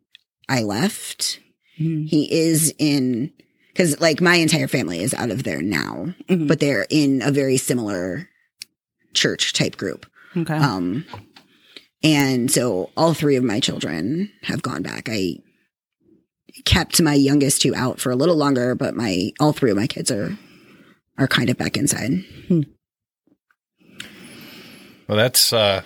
[0.49, 1.41] I left.
[1.81, 2.07] Mhm.
[2.09, 3.33] He is in,
[3.75, 6.47] cause like my entire family is out of there now, Mhm.
[6.47, 8.29] but they're in a very similar
[9.15, 10.07] church type group.
[10.37, 10.55] Okay.
[10.55, 11.05] Um,
[12.03, 15.09] and so all three of my children have gone back.
[15.11, 15.39] I
[16.65, 19.87] kept my youngest two out for a little longer, but my all three of my
[19.87, 20.37] kids are
[21.19, 22.25] are kind of back inside.
[25.09, 25.83] Well, that's uh,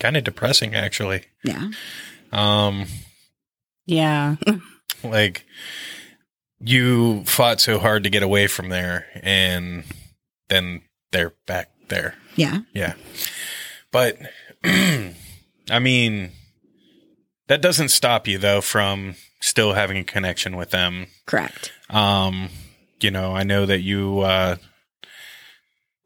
[0.00, 1.24] kind of depressing, actually.
[1.44, 1.70] Yeah.
[2.32, 2.86] Um,
[3.86, 4.36] yeah.
[5.04, 5.46] like
[6.60, 9.84] you fought so hard to get away from there, and
[10.48, 10.82] then
[11.12, 12.14] they're back there.
[12.36, 12.60] Yeah.
[12.72, 12.94] Yeah,
[13.92, 14.18] but
[15.70, 16.30] I mean,
[17.48, 21.06] that doesn't stop you though from still having a connection with them.
[21.26, 21.72] Correct.
[21.90, 22.48] Um,
[23.00, 24.20] you know, I know that you.
[24.20, 24.56] Uh,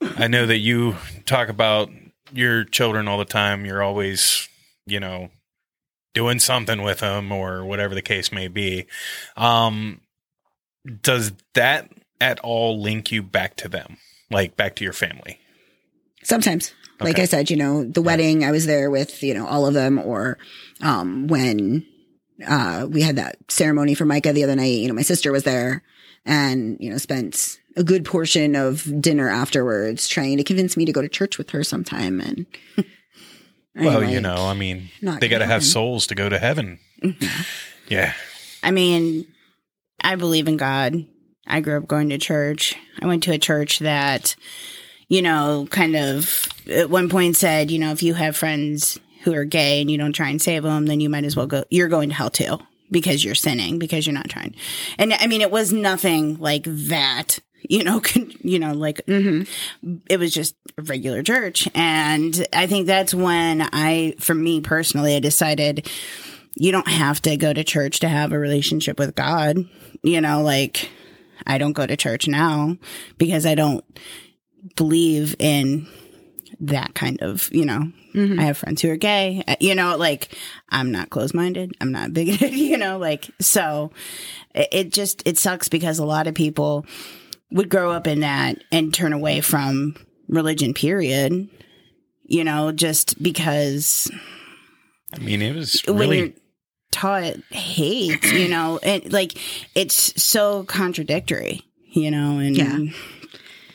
[0.01, 1.91] I know that you talk about
[2.33, 3.65] your children all the time.
[3.65, 4.49] You're always,
[4.87, 5.31] you know,
[6.15, 8.87] doing something with them or whatever the case may be.
[9.37, 10.01] Um,
[11.03, 11.91] does that
[12.21, 13.99] at all link you back to them,
[14.31, 15.39] like back to your family?
[16.23, 17.23] Sometimes, like Okay.
[17.23, 19.99] I said, you know, the wedding, I was there with, you know, all of them,
[19.99, 20.39] or
[20.81, 21.87] um, when
[22.47, 25.45] uh, we had that ceremony for Micah the other night, you know, my sister was
[25.45, 25.83] there
[26.25, 30.93] and, you know, spent a good portion of dinner afterwards trying to convince me to
[30.93, 32.21] go to church with her sometime.
[32.21, 32.47] And,
[33.77, 36.81] I'm Well, you know, I mean, they got to have souls to go to heaven.
[37.89, 38.13] yeah.
[38.63, 39.27] I mean,
[40.03, 41.07] I believe in God.
[41.47, 42.75] I grew up going to church.
[43.01, 44.35] I went to a church that,
[45.09, 49.35] you know, kind of at one point said, you know, if you have friends who
[49.35, 51.65] are gay and you don't try and save them, then you might as well go,
[51.71, 52.59] you're going to hell too
[52.91, 54.55] because you're sinning, because you're not trying.
[54.99, 57.39] And I mean, it was nothing like that.
[57.69, 60.03] You know, con- you know, like mm-hmm.
[60.09, 65.17] it was just a regular church, and I think that's when I, for me personally,
[65.17, 65.91] I decided
[66.55, 69.59] you don't have to go to church to have a relationship with God.
[70.03, 70.89] You know, like
[71.47, 72.77] I don't go to church now
[73.19, 73.85] because I don't
[74.77, 75.87] believe in
[76.61, 80.37] that kind of, you know, I have friends who are gay, Uh, you know, like
[80.71, 81.77] I'm not closed minded.
[81.81, 83.93] I'm not bigoted, you know, like, so
[84.55, 86.85] it, it just, it sucks because a lot of people
[87.53, 89.95] would grow up in that and turn away from
[90.29, 91.49] religion, period,
[92.25, 94.11] you know, just because
[95.15, 96.35] I mean, it was when you're really.
[96.91, 99.39] taught hate, you know, and like
[99.77, 102.79] it's so contradictory, you know, and Yeah.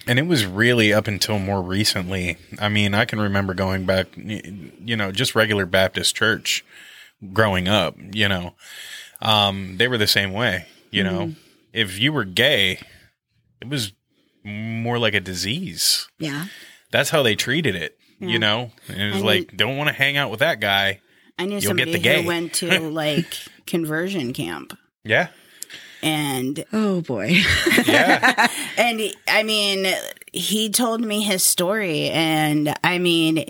[0.05, 2.37] And it was really up until more recently.
[2.59, 6.65] I mean, I can remember going back, you know, just regular Baptist church
[7.31, 8.55] growing up, you know.
[9.21, 11.33] Um, they were the same way, you know.
[11.71, 12.79] If you were gay,
[13.61, 13.93] it was
[14.43, 16.09] more like a disease.
[16.19, 16.47] Yeah.
[16.91, 18.27] That's how they treated it, Yeah.
[18.27, 18.71] you know.
[18.89, 20.99] And it was And- like, don't want to hang out with that guy.
[21.39, 22.21] I knew You'll get somebody the gay.
[22.21, 23.33] who went to like
[23.65, 25.29] conversion camp Yeah.
[26.03, 27.37] And Oh boy.
[27.85, 28.47] Yeah.
[28.77, 29.87] and I mean
[30.31, 33.43] he told me his story and I mean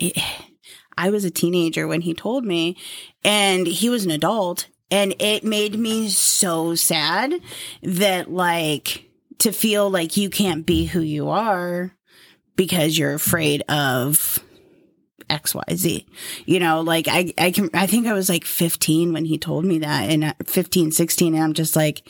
[0.96, 2.76] I was a teenager when he told me
[3.22, 7.34] and he was an adult and it made me so sad
[7.82, 11.94] that like to feel like you can't be who you are
[12.56, 14.38] because you're afraid of
[15.28, 16.06] XYZ.
[16.46, 19.64] You know, like I I can I think I was like 15 when he told
[19.64, 22.08] me that and uh, 15 16 and I'm just like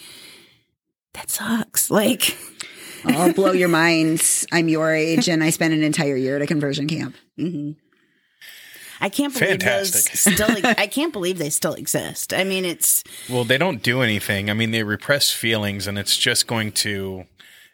[1.15, 1.91] that sucks.
[1.91, 2.37] Like
[3.05, 4.47] I'll blow your minds.
[4.53, 7.17] I'm your age and I spent an entire year at a conversion camp.
[7.37, 7.73] hmm
[9.01, 10.13] I can't believe Fantastic.
[10.13, 10.49] those still.
[10.79, 12.33] I can't believe they still exist.
[12.33, 14.49] I mean, it's Well, they don't do anything.
[14.49, 17.25] I mean, they repress feelings, and it's just going to,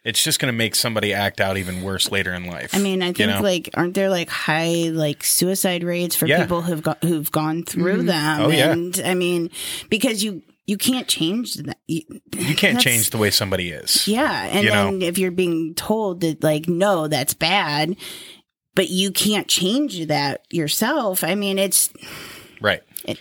[0.02, 2.74] it's just going to make somebody act out even worse later in life.
[2.74, 3.42] I mean, I you think know?
[3.42, 6.40] like aren't there like high like suicide rates for Yeah.
[6.42, 8.40] people who've got who've gone through them?
[8.40, 8.72] Oh, yeah.
[8.72, 9.50] And I mean,
[9.90, 11.78] because you you can't change that.
[11.88, 12.02] You,
[12.36, 14.06] you can't change the way somebody is.
[14.06, 17.96] Yeah, and You then if you're being told that like no, that's bad,
[18.76, 21.24] but you can't change that yourself.
[21.24, 21.90] I mean, it's
[22.60, 22.82] Right.
[23.04, 23.18] it,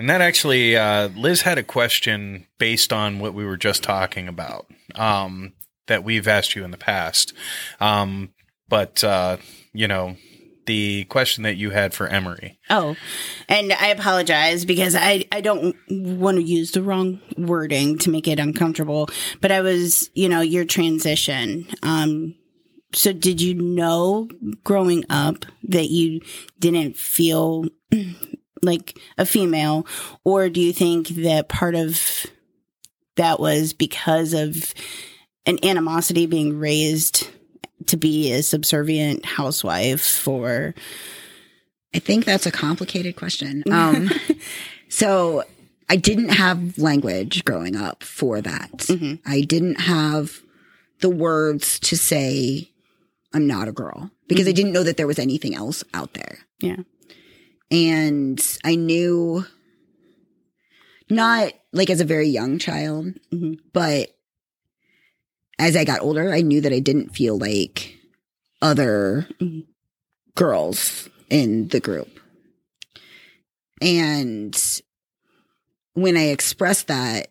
[0.00, 4.26] And that actually, uh, Liz had a question based on what we were just talking
[4.26, 4.66] about
[4.96, 5.52] um,
[5.86, 7.32] that we've asked you in the past.
[7.78, 8.30] Um,
[8.68, 9.36] but, uh,
[9.72, 10.16] you know,
[10.68, 12.60] the question that you had for Emory.
[12.70, 12.94] Oh,
[13.48, 18.28] and I apologize because I, I don't want to use the wrong wording to make
[18.28, 19.08] it uncomfortable,
[19.40, 21.66] but I was, you know, your transition.
[21.82, 22.34] Um,
[22.92, 24.28] so did you know
[24.62, 26.20] growing up that you
[26.58, 27.64] didn't feel
[28.62, 29.86] like a female,
[30.22, 32.26] or do you think that part of
[33.16, 34.74] that was because of
[35.46, 37.30] an animosity being raised
[37.86, 40.74] to be a subservient housewife for
[41.94, 43.62] I think that's a complicated question.
[43.70, 44.10] Um,
[44.88, 45.42] so
[45.88, 48.72] I didn't have language growing up for that.
[48.78, 49.20] Mhm.
[49.24, 50.42] I didn't have
[51.00, 52.70] the words to say,
[53.32, 54.10] I'm not a girl.
[54.28, 56.40] because I didn't know that there was anything else out there.
[56.60, 56.76] Yeah.
[57.70, 59.46] And I knew
[61.08, 63.58] not like as a very young child, Mhm.
[63.72, 64.14] but
[65.58, 67.96] as I got older, I knew that I didn't feel like
[68.62, 69.28] other
[70.34, 72.08] girls in the group.
[73.80, 74.56] And
[75.94, 77.28] when I expressed that,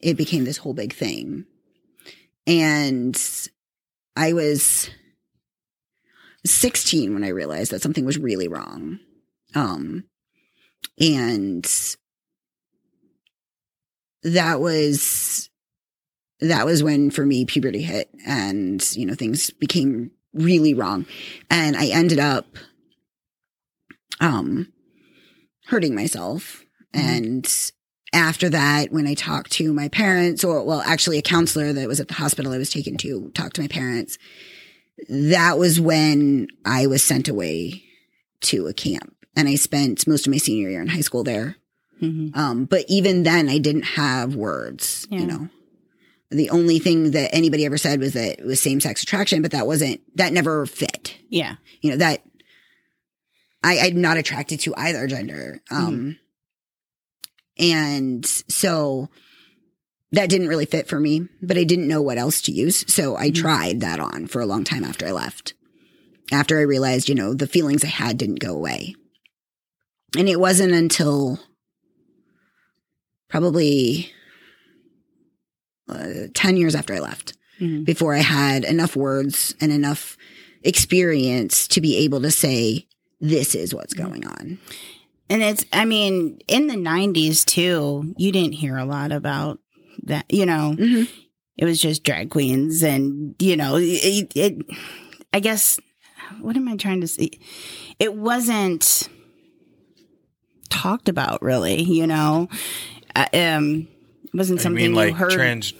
[0.00, 1.44] it became this whole big thing.
[2.46, 3.20] And
[4.14, 4.90] I was
[6.44, 9.00] 16 when I realized that something was really wrong.
[9.54, 10.04] Um,
[11.00, 11.68] and
[14.22, 15.50] that was,
[16.40, 21.06] that was when for me puberty hit and, you know, things became really wrong.
[21.50, 22.46] And I ended up,
[24.20, 24.72] um,
[25.66, 26.64] hurting myself.
[26.94, 27.46] And
[28.12, 32.00] after that, when I talked to my parents, or well, actually a counselor that was
[32.00, 34.16] at the hospital I was taken to, talked to my parents,
[35.08, 37.82] that was when I was sent away
[38.42, 39.14] to a camp.
[39.34, 41.56] And I spent most of my senior year in high school there.
[42.00, 42.34] Mhm.
[42.36, 45.20] Um, but even then, I didn't have words, Yeah.
[45.20, 45.48] you know.
[46.30, 49.52] The only thing that anybody ever said was that it was same sex attraction, but
[49.52, 51.56] that wasn't, that never fit Yeah.
[51.80, 52.22] you know that
[53.62, 55.60] I, I'm not attracted to either gender.
[55.70, 56.18] Um,
[57.58, 59.08] and so
[60.12, 62.84] that didn't really fit for me, but I didn't know what else to use.
[62.92, 63.34] So I Mhm.
[63.34, 65.54] tried that on for a long time after I left.
[66.32, 68.94] After I realized, you know, the feelings I had didn't go away.
[70.16, 71.40] And it wasn't until
[73.28, 74.12] probably
[75.88, 77.84] uh, 10 years after I left Mhm.
[77.84, 80.16] before I had enough words and enough
[80.62, 82.86] experience to be able to say,
[83.20, 84.58] this is what's going on.
[85.30, 89.58] And it's, I mean, in the 90s too, you didn't hear a lot about
[90.04, 91.08] that, you know, Mhm.
[91.56, 94.62] it was just drag queens and, you know, it, it
[95.32, 95.78] I guess,
[96.40, 97.30] what am I trying to say?
[97.98, 99.08] It wasn't
[100.68, 102.48] talked about really, you know,
[103.14, 103.88] uh, um,
[104.36, 105.30] it wasn't I something mean, you like heard.
[105.30, 105.72] trans,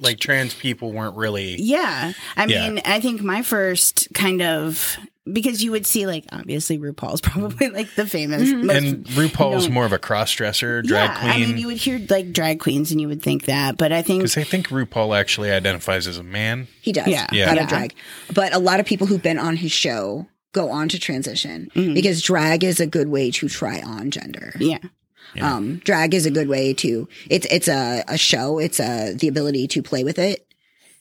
[0.00, 1.56] like trans people weren't really.
[1.60, 2.12] Yeah.
[2.36, 2.68] I Yeah.
[2.70, 4.96] mean, I think my first kind of
[5.30, 9.74] because you would see like obviously RuPaul's probably like the famous most, And RuPaul's No.
[9.74, 12.92] more of a cross dresser, drag yeah, I mean, you would hear like drag queens
[12.92, 16.16] and you would think that, but I think Because I think RuPaul actually identifies as
[16.16, 16.66] a man.
[16.80, 17.08] He does.
[17.08, 17.26] Yeah.
[17.30, 17.50] Yeah.
[17.50, 17.62] Out Yeah.
[17.64, 17.94] of drag.
[18.32, 21.92] But a lot of people who've been on his show go on to transition Mhm.
[21.92, 24.54] because drag is a good way to try on gender.
[24.58, 24.78] yeah,
[25.34, 25.54] Yeah.
[25.54, 28.58] Um, drag is a good way to, it's, it's a, a show.
[28.58, 30.46] It's a, the ability to play with it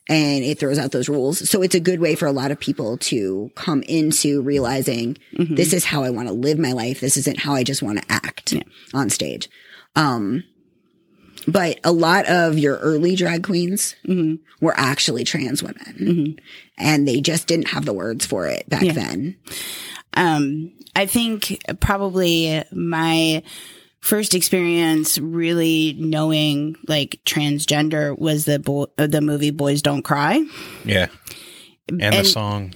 [0.09, 1.49] and it throws out those rules.
[1.49, 5.55] So it's a good way for a lot of people to come into realizing Mhm.
[5.55, 6.99] this is how I want to live my life.
[6.99, 8.63] This isn't how I just want to act Yeah.
[8.93, 9.49] on stage.
[9.95, 10.43] Um,
[11.47, 14.39] but a lot of your early drag queens Mhm.
[14.59, 16.39] were actually trans women Mhm.
[16.77, 18.91] and they just didn't have the words for it back Yeah.
[18.93, 19.35] then.
[20.13, 23.43] Um, I think probably my
[24.07, 30.45] first experience really knowing like transgender was the bo- the movie Boys Don't Cry.
[30.85, 31.07] Yeah.
[31.89, 32.73] And, the song.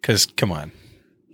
[0.00, 0.72] Because, come on.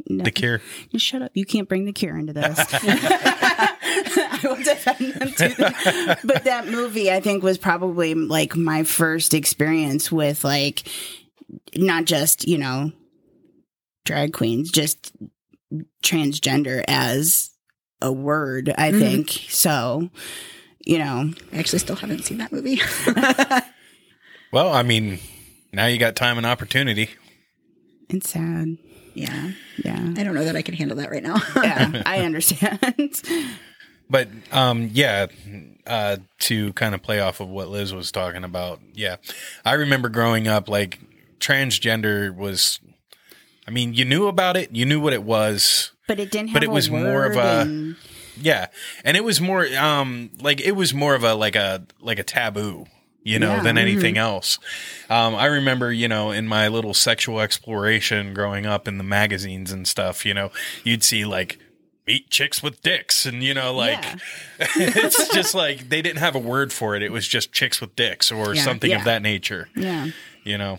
[0.09, 0.61] No, The Cure.
[0.91, 1.31] just shut up.
[1.35, 2.59] You can't bring the cure into this.
[2.59, 6.17] I will defend them to them.
[6.25, 10.89] But that movie, I think, was probably like my first experience with like
[11.77, 12.91] not just, you know,
[14.05, 15.13] drag queens, just
[16.03, 17.52] transgender as
[18.03, 18.99] a word, I Mhm.
[18.99, 19.31] think.
[19.49, 20.11] So,
[20.85, 22.81] you know, I actually still haven't seen that movie.
[24.53, 25.19] Well, I mean,
[25.73, 27.09] now you got time and opportunity.
[28.11, 28.77] it's sad.
[29.15, 29.53] yeah.
[29.83, 30.13] Yeah.
[30.17, 31.37] I don't know that I can handle that right now.
[31.57, 33.23] Yeah, I understand.
[34.11, 35.27] But um, yeah,
[35.87, 39.17] uh, to kind of play off of what Liz was talking about, yeah,
[39.65, 41.01] I remember growing up like
[41.41, 42.79] transgender was.
[43.67, 46.55] I mean, you knew about it, you knew what it was, But it didn't have
[46.55, 47.97] But it a was more of a- and-
[48.41, 48.67] yeah,
[49.05, 52.23] and it was more um like it was more of a like a like a
[52.23, 52.87] taboo,
[53.23, 53.63] you know, Yeah.
[53.63, 54.59] than anything else.
[55.11, 59.71] Um, I remember, you know, in my little sexual exploration growing up in the magazines
[59.73, 60.51] and stuff, you know,
[60.85, 61.59] you'd see like
[62.07, 64.17] meet chicks with dicks and you know like Yeah.
[64.77, 67.95] it's just like they didn't have a word for it it was just chicks with
[67.95, 68.63] dicks or Yeah.
[68.65, 70.09] something of that nature Yeah.
[70.45, 70.79] You know?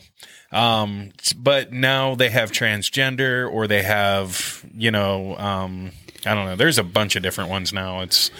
[0.52, 5.92] Um but now they have transgender or they have you know um
[6.26, 6.56] i don't know.
[6.56, 8.02] There's a bunch of different ones now.
[8.02, 8.32] It's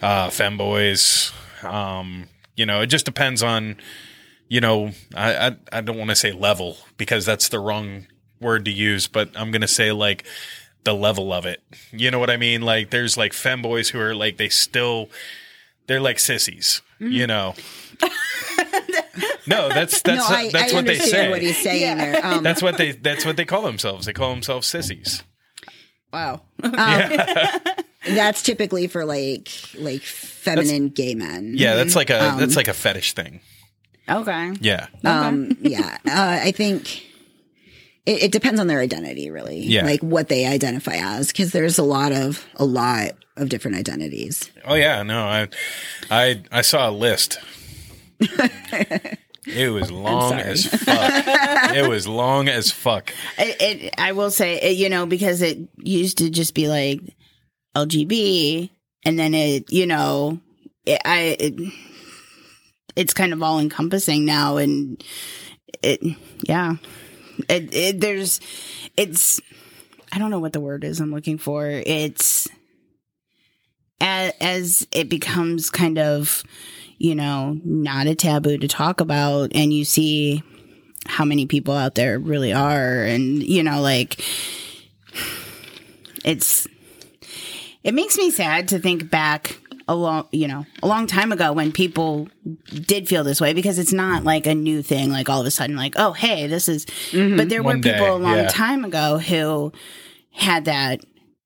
[0.00, 1.32] uh femboys.
[1.64, 3.76] Um you know it just depends on
[4.48, 8.06] you know i i, I don't want to say level because that's the wrong
[8.40, 10.24] word to use but i'm gonna say like
[10.84, 11.62] the level of it.
[11.92, 12.62] You know what i mean?
[12.62, 15.08] Like there's like femboys who are like they still
[15.86, 17.54] they're like sissies you know
[19.46, 21.28] No, that's that's no, I, that's I what they say.
[21.30, 21.94] what he's saying Yeah.
[21.96, 22.26] there.
[22.26, 24.06] Um, that's what they that's what they call themselves.
[24.06, 25.22] They call themselves sissies.
[26.12, 26.42] Wow.
[28.06, 29.48] that's typically for like
[29.78, 31.54] like feminine gay men.
[31.56, 33.40] Yeah, that's like a Um, that's like a fetish thing.
[34.08, 34.52] Okay.
[34.60, 34.86] Yeah.
[35.04, 35.98] Um, yeah.
[36.06, 37.04] Uh, I think
[38.04, 39.60] it, it depends on their identity, really.
[39.60, 39.84] Yeah.
[39.84, 44.50] Like what they identify as, because there's a lot of a lot of different identities.
[44.64, 45.48] Oh yeah, no, I
[46.10, 47.38] I I saw a list.
[49.46, 51.24] it was long as fuck.
[51.74, 53.12] it was long as fuck.
[53.38, 57.00] It, it I will say, it, you know, because it used to just be like
[57.74, 58.70] LGB,
[59.04, 60.40] and then it, you know,
[60.86, 61.72] it, I, it,
[62.94, 65.02] it's kind of all encompassing now, and
[65.82, 66.00] it,
[66.42, 66.76] yeah,
[67.48, 68.40] it, it, there's,
[68.96, 69.40] it's,
[70.12, 71.66] I don't know what the word is I'm looking for.
[71.68, 72.48] It's
[74.00, 76.44] as, as it becomes kind of,
[76.98, 80.42] you know, not a taboo to talk about, and you see
[81.06, 84.24] how many people out there really are and you know like
[86.24, 86.66] it's
[87.82, 91.52] it makes me sad to think back a long you know a long time ago
[91.52, 92.28] when people
[92.66, 95.50] did feel this way because it's not like a new thing like all of a
[95.50, 97.36] sudden like oh hey this is mm-hmm.
[97.36, 98.48] but there One were people day, a long yeah.
[98.48, 99.72] time ago who
[100.30, 101.00] had that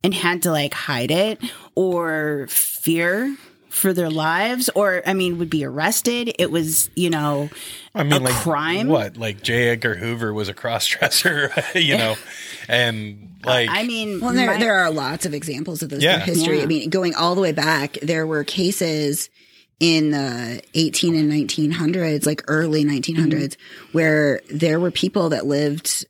[0.04, 1.40] and had to like hide it
[1.74, 3.34] or fear
[3.76, 7.48] for their lives or i mean would be arrested it was you know
[7.94, 9.16] I mean, a like crime What?
[9.16, 9.68] Like J.
[9.70, 12.14] Edgar Hoover was a cross dresser, you know,
[12.68, 16.24] and like i mean Well, there, my- there are lots of examples of those Yeah.
[16.24, 16.56] through history.
[16.58, 16.62] Yeah.
[16.64, 19.30] I mean, going all the way back, there were cases
[19.80, 23.56] in the 18 and 1900s, like early 1900s,
[23.92, 26.04] where there were people that lived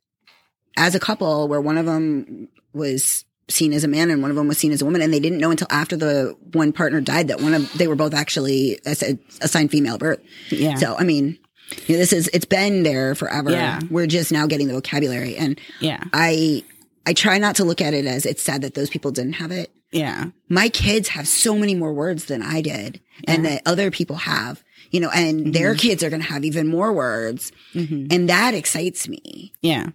[0.77, 4.37] as a couple where one of them was seen as a man and one of
[4.37, 7.01] them was seen as a woman and they didn't know until after the one partner
[7.01, 10.21] died that one of they were both actually assigned female birth
[10.51, 10.75] Yeah.
[10.75, 11.39] so i mean
[11.87, 13.81] you know, this is it's been there forever Yeah.
[13.91, 16.65] we're just now getting the vocabulary and yeah I
[17.09, 19.53] I try not to look at it as it's sad that those people didn't have
[19.53, 19.71] it.
[19.93, 24.17] yeah My kids have so many more words than I did and that other people
[24.17, 25.79] have, you know, and their Mm-hmm.
[25.89, 27.53] kids are going to have even more words.
[27.75, 29.53] And that excites me.
[29.63, 29.91] yeah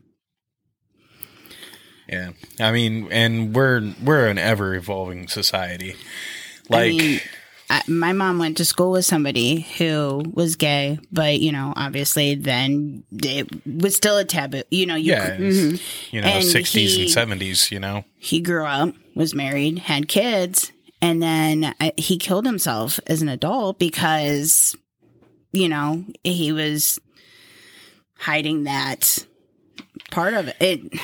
[2.12, 2.32] yeah.
[2.60, 5.96] I mean, and we're we're an ever evolving society.
[6.70, 7.22] Like, I mean,
[7.70, 12.36] I, my mom went to school with somebody who was gay, but you know, obviously,
[12.36, 14.64] then it was still a taboo.
[14.70, 17.72] You know, you yeah, cou- it's, you know, sixties and seventies.
[17.72, 23.00] You know, he grew up, was married, had kids, and then uh, he killed himself
[23.08, 24.76] as an adult because,
[25.54, 27.00] you know, he was
[28.18, 29.26] hiding that
[30.12, 30.58] part of it.
[30.60, 31.02] it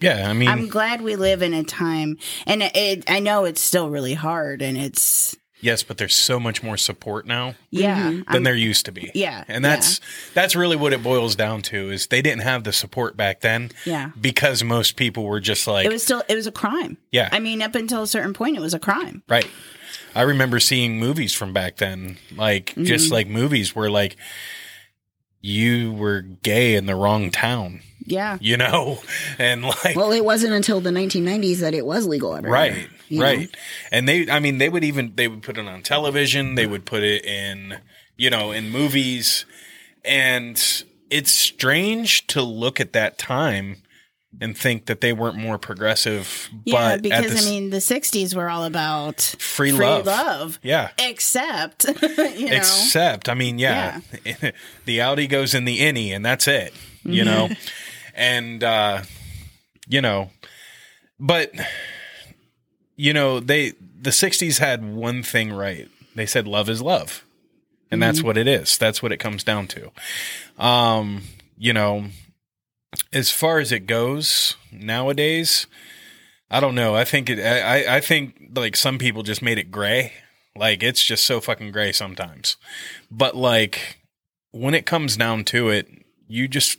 [0.00, 0.28] yeah.
[0.28, 3.90] I mean, I'm glad we live in a time, and it, I know it's still
[3.90, 8.42] really hard, and it's yes, but there's so much more support now yeah, than I'm-
[8.44, 9.10] there used to be.
[9.14, 10.00] Yeah, and that's
[10.34, 11.90] that's really what it boils down to.
[11.90, 13.70] Is they didn't have the support back then.
[13.84, 14.10] Yeah.
[14.20, 16.96] because most people were just like, it was still it was a crime.
[17.10, 17.28] Yeah.
[17.32, 19.22] I mean, up until a certain point, it was a crime.
[19.28, 19.48] Right.
[20.14, 22.84] I remember seeing movies from back then, like Mm-hmm.
[22.84, 24.16] just like movies where like
[25.40, 29.00] you were gay in the wrong town, Yeah, you know,
[29.38, 32.60] and like Well, it wasn't until the 1990s that it was legal everywhere.
[32.60, 33.24] right, you know?
[33.24, 33.56] right,
[33.92, 36.84] and they, I mean, they would even they would put it on television, they would
[36.84, 37.78] put it in,
[38.16, 39.44] you know, in movies,
[40.04, 40.56] and
[41.10, 43.82] it's strange to look at that time
[44.40, 46.96] and think that they weren't more progressive, yeah.
[46.96, 50.06] but because I mean, the '60s were all about free, free love.
[50.06, 50.90] love, yeah.
[50.98, 54.00] except you know, Except, I mean, yeah,
[54.84, 56.72] the outie goes in the innie, and that's it,
[57.04, 57.48] you know,
[58.14, 59.02] and uh,
[59.88, 60.30] you know,
[61.18, 61.52] but
[62.96, 63.70] you know, they
[64.00, 65.88] the '60s had one thing right.
[66.14, 67.24] They said love is love,
[67.90, 68.76] and that's what it is.
[68.76, 69.90] That's what it comes down to.
[70.58, 71.22] Um,
[71.56, 72.06] you know,
[73.12, 75.66] as far as it goes nowadays,
[76.50, 76.94] I don't know.
[76.94, 77.38] I think it.
[77.40, 80.12] I I- think like some people just made it gray.
[80.56, 82.56] Like it's just so fucking gray sometimes.
[83.10, 83.98] But like
[84.50, 85.88] when it comes down to it,
[86.26, 86.78] you just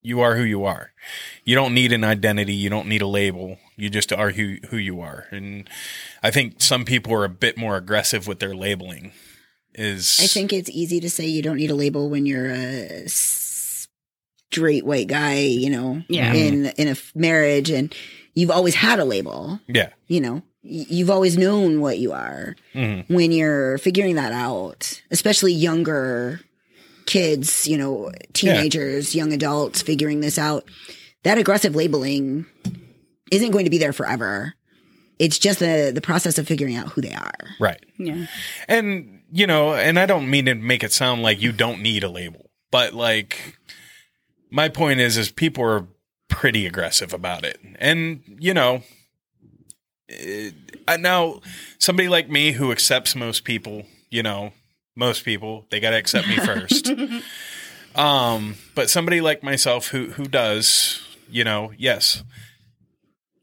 [0.00, 0.90] you are who you are.
[1.44, 2.54] You don't need an identity.
[2.54, 3.58] You don't need a label.
[3.76, 5.26] You just are who who you are.
[5.30, 5.68] And
[6.22, 9.12] I think some people are a bit more aggressive with their labeling.
[9.74, 13.08] Is I think it's easy to say you don't need a label when you're a
[14.52, 16.32] straight white guy, you know, Yeah.
[16.34, 17.94] in in a f- marriage and
[18.34, 19.88] you've always had a label, yeah.
[20.08, 20.42] you know.
[20.64, 22.54] You've always known what you are.
[22.74, 23.04] Mhm.
[23.08, 26.40] When you're figuring that out, especially younger
[27.06, 30.64] kids, you know, teenagers, young adults figuring this out,
[31.24, 32.46] that aggressive labeling
[33.32, 34.54] isn't going to be there forever.
[35.18, 37.34] It's just the the process of figuring out who they are.
[37.58, 37.80] Right.
[37.98, 38.26] yeah,
[38.68, 42.04] And you know, and I don't mean to make it sound like you don't need
[42.04, 43.56] a label, but like
[44.52, 45.86] my point is, is people are
[46.28, 48.82] pretty aggressive about it, and you know,
[50.08, 50.54] it,
[51.00, 51.40] now
[51.78, 54.52] somebody like me who accepts most people, you know,
[54.94, 56.92] most people they got to accept me first.
[57.96, 61.00] um, but somebody like myself who who does,
[61.30, 62.22] you know, yes.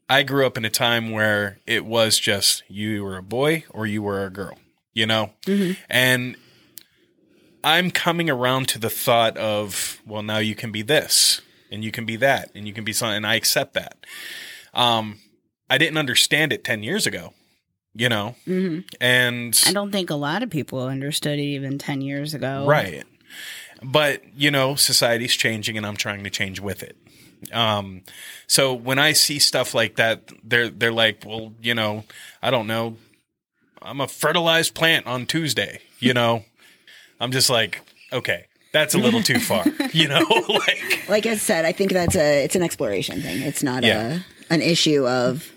[0.08, 3.86] I grew up in a time where it was just you were a boy or
[3.86, 4.58] you were a girl,
[4.92, 5.30] you know?
[5.46, 5.80] Mm-hmm.
[5.88, 6.36] And
[7.62, 11.40] I'm coming around to the thought of, well, now you can be this
[11.70, 13.16] and you can be that and you can be something.
[13.16, 13.96] And I accept that.
[14.74, 15.18] Um,
[15.68, 17.32] I didn't understand it 10 years ago,
[17.94, 18.34] you know?
[18.46, 18.80] Mm-hmm.
[19.00, 22.66] And I don't think a lot of people understood it even 10 years ago.
[22.66, 23.04] Right.
[23.82, 26.96] But, you know, society's changing and I'm trying to change with it.
[27.52, 28.02] Um,
[28.46, 32.04] so when I see stuff like that, they're, they're like, well, you know,
[32.42, 32.96] I don't know.
[33.80, 36.44] I'm a fertilized plant on Tuesday, you know?
[37.20, 37.80] I'm just like,
[38.12, 40.20] okay, that's a little too far, you know?
[40.48, 43.42] like, Like I said, I think that's a it's an exploration thing.
[43.42, 44.20] It's not Yeah.
[44.50, 45.50] a an issue of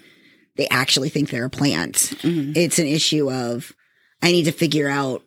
[0.58, 1.96] they actually think they're a plant.
[2.22, 2.52] Mm-hmm.
[2.56, 3.72] It's an issue of
[4.22, 5.24] I need to figure out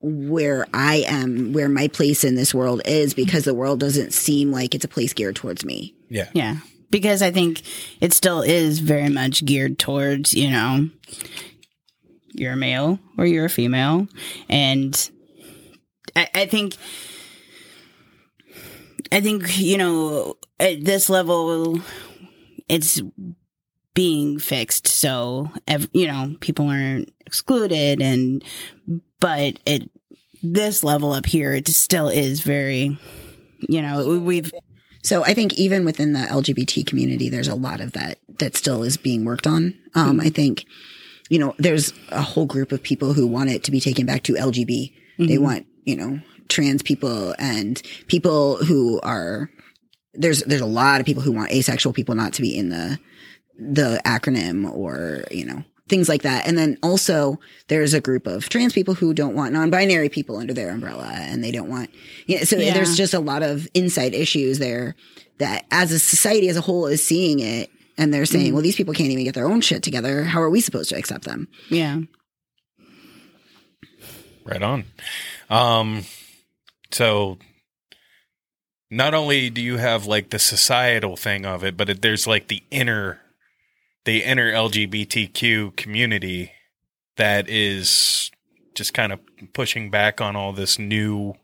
[0.00, 4.50] where I am, where my place in this world is, because the world doesn't seem
[4.50, 5.94] like it's a place geared towards me.
[6.10, 6.28] yeah.
[6.34, 6.56] Yeah.
[6.90, 7.62] Because I think
[8.00, 10.90] it still is very much geared towards, you know,
[12.32, 14.06] you're a male or you're a female.
[14.48, 15.10] And
[16.16, 16.76] I, I think,
[19.12, 21.80] I think, you know, at this level,
[22.68, 23.00] it's
[23.94, 24.86] being fixed.
[24.88, 28.00] So, ev- you know, people aren't excluded.
[28.00, 28.42] And,
[29.20, 29.82] but at
[30.42, 32.98] this level up here, it still is very,
[33.68, 34.52] you know, we've,
[35.02, 38.82] So I think even within the LGBT community, there's a lot of that that still
[38.82, 39.74] is being worked on.
[39.94, 40.64] Um, I think,
[41.28, 44.22] you know, there's a whole group of people who want it to be taken back
[44.24, 44.92] to LGB.
[45.18, 49.50] They want, you know, trans people and people who are
[50.14, 52.98] there's there's a lot of people who want asexual people not to be in the
[53.58, 58.48] the acronym or you know things like that and then also there's a group of
[58.48, 61.90] trans people who don't want non-binary people under their umbrella and they don't want
[62.26, 62.72] you know, so Yeah.
[62.72, 64.94] there's just a lot of inside issues there
[65.38, 68.54] that as a society as a whole is seeing it and they're saying mm-hmm.
[68.54, 70.96] well these people can't even get their own shit together how are we supposed to
[70.96, 72.00] accept them yeah.
[74.44, 74.84] Right on.
[75.50, 76.04] Um,
[76.90, 77.38] so
[78.90, 82.48] not only do you have like the societal thing of it, but it, there's like
[82.48, 83.20] the inner,
[84.04, 86.52] the inner LGBTQ community
[87.16, 88.30] that is
[88.74, 89.20] just kind of
[89.52, 91.34] pushing back on all this new,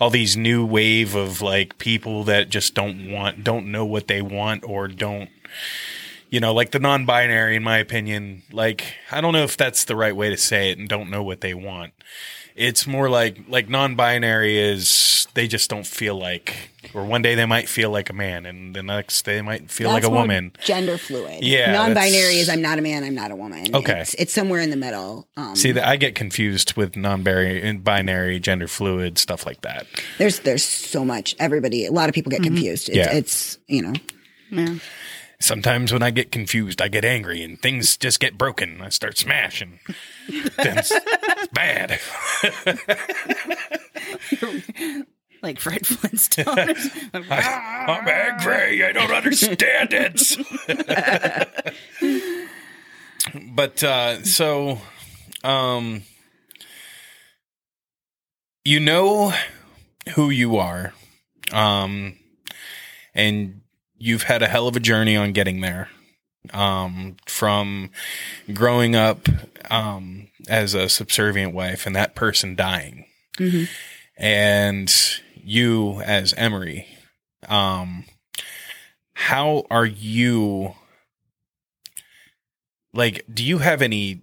[0.00, 4.22] all these new wave of like people that just don't want, don't know what they
[4.22, 5.30] want or don't,
[6.30, 9.96] you know, like the non-binary, in my opinion, like I don't know if that's the
[9.96, 11.94] right way to say it, and don't know what they want.
[12.58, 17.46] It's more like like non-binary is they just don't feel like, or one day they
[17.46, 20.52] might feel like a man, and the next they might feel like a more woman.
[20.64, 24.00] gender fluid Yeah, non-binary is i'm not a man i'm not a woman Okay.
[24.00, 28.40] it's, it's somewhere in the middle um See, that I get confused with non-binary, binary,
[28.40, 29.86] gender fluid stuff like that.
[30.18, 33.12] there's there's so much everybody a lot of people get confused it's, Yeah.
[33.12, 33.92] it's you know
[34.50, 34.74] Yeah.
[35.40, 38.80] Sometimes when I get confused, I get angry and things just get broken.
[38.80, 39.78] I start smashing.
[40.56, 42.00] then it's, it's bad.
[45.42, 46.46] Like Fred Flintstone.
[47.14, 48.84] I'm angry.
[48.84, 50.36] I don't understand it.
[53.54, 54.80] but uh, so,
[55.44, 56.02] um,
[58.64, 59.32] you know
[60.14, 60.92] who you are,
[61.52, 62.18] um,
[63.14, 63.60] and
[63.98, 65.88] you've had a hell of a journey on getting there.
[66.54, 67.90] Um, from
[68.54, 69.28] growing up
[69.70, 73.04] um, as a subservient wife and that person dying,
[74.16, 74.90] and
[75.34, 76.86] you as Emory,
[77.48, 78.04] um,
[79.14, 80.74] how are you?
[82.94, 84.22] Like, do you have any?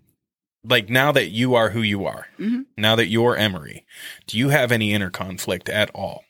[0.63, 2.65] Like now that you are who you are, Mhm.
[2.75, 3.85] now that you're Emory,
[4.25, 6.23] do you have any inner conflict at all?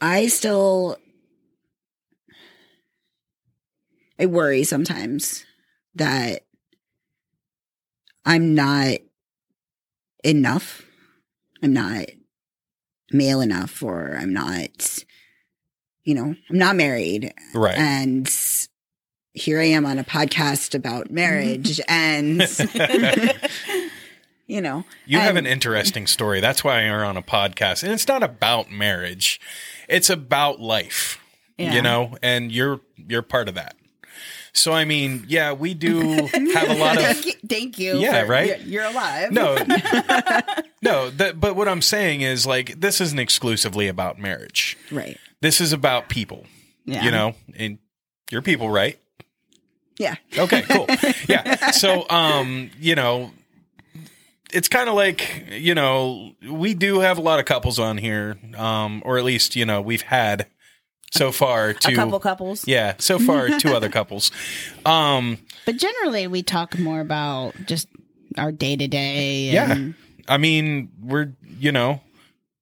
[0.00, 0.98] I still
[4.18, 5.44] I worry sometimes
[5.94, 6.42] that
[8.24, 8.98] I'm not
[10.22, 10.82] enough.
[11.62, 12.06] I'm not
[13.12, 15.04] male enough or I'm not
[16.04, 17.78] you know, I'm not married Right.
[17.78, 18.30] and
[19.32, 22.40] here I am on a podcast about marriage and
[24.46, 26.40] you know, You have an interesting story.
[26.40, 27.82] That's why you're on a podcast.
[27.82, 29.40] And it's not about marriage.
[29.88, 31.18] It's about life.
[31.56, 31.72] Yeah.
[31.74, 33.76] You know, and you're you're part of that.
[34.56, 36.00] So I mean, yeah, we do
[36.54, 37.98] have a lot of thank, you, thank you.
[37.98, 38.60] Yeah, for- right?
[38.60, 39.32] You're, you're alive.
[39.32, 39.56] No,
[40.82, 41.10] no.
[41.10, 44.76] That, but what I'm saying is like this isn't exclusively about marriage.
[44.90, 45.18] Right.
[45.40, 46.46] This is about people.
[46.86, 47.04] Yeah.
[47.04, 47.78] You know, and
[48.30, 48.98] you're people, right?
[49.98, 50.16] Yeah.
[50.36, 50.86] Okay, cool.
[51.28, 51.70] yeah.
[51.70, 53.30] So, um, you know,
[54.52, 58.36] it's kind of like, you know, we do have a lot of couples on here,
[58.56, 60.46] um, or at least, you know, we've had
[61.16, 62.66] so far two a couple couples.
[62.66, 64.30] Yeah, so far two other couples.
[64.84, 67.88] Um, But generally, we talk more about just
[68.36, 69.50] our day to day.
[69.50, 69.76] yeah.
[70.28, 72.00] I mean, we're, you know,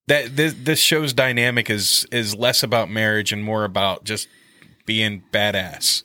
[0.08, 4.28] that this this show's dynamic is is less about marriage and more about just
[4.84, 6.02] being badass.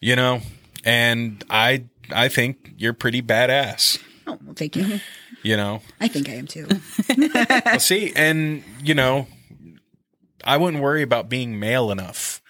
[0.00, 0.40] You know?
[0.84, 3.98] And I I think you're pretty badass.
[4.26, 5.00] Oh, well, thank you.
[5.42, 6.66] You know, I think I am too.
[7.66, 9.26] well, see, and you know,
[10.44, 12.40] I wouldn't worry about being male enough.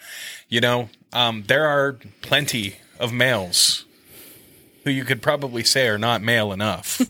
[0.48, 3.84] You know, um, there are plenty of males
[4.84, 7.00] who you could probably say are not male enough.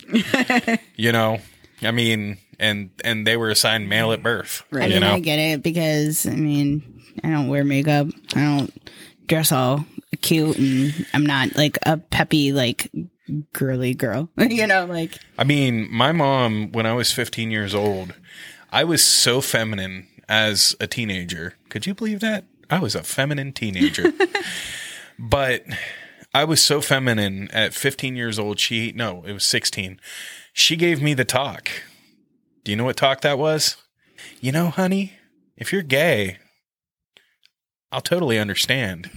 [0.97, 1.39] you know,
[1.83, 4.64] I mean, and and they were assigned male at birth.
[4.72, 8.09] I You mean, know, I get it because I mean, I don't wear makeup.
[8.35, 8.91] I don't
[9.26, 9.85] dress all
[10.20, 12.91] cute, and I'm not like a peppy like
[13.53, 14.29] girly girl.
[14.37, 18.14] you know, like I mean, my mom, when I was 15 years old,
[18.72, 21.55] I was so feminine as a teenager.
[21.68, 22.45] Could you believe that?
[22.70, 24.12] I was a feminine teenager.
[25.18, 25.64] but
[26.35, 28.61] I was so feminine at 15 years old.
[28.61, 30.01] She, no, it was 16.
[30.53, 31.70] She gave me the talk.
[32.64, 33.76] Do you know what talk that was?
[34.41, 35.14] You know, honey,
[35.57, 36.39] if you're gay,
[37.91, 39.11] I'll totally understand.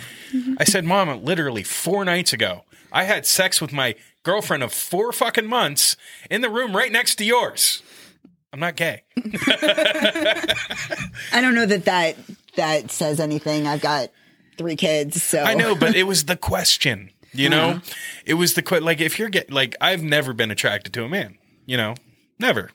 [0.58, 5.12] I said, Mom, literally four nights ago, I had sex with my girlfriend of four
[5.12, 5.96] fucking months
[6.30, 7.82] in the room right next to yours.
[8.52, 9.02] I'm not gay.
[11.32, 12.16] I don't know that that
[12.56, 13.66] that says anything.
[13.66, 14.10] I've got
[14.56, 17.10] three kids, so I know, but it was the question.
[17.32, 17.92] You know, mm-hmm.
[18.24, 21.08] it was the que- like if you're get like I've never been attracted to a
[21.08, 21.36] man.
[21.66, 21.94] You know,
[22.38, 22.70] never.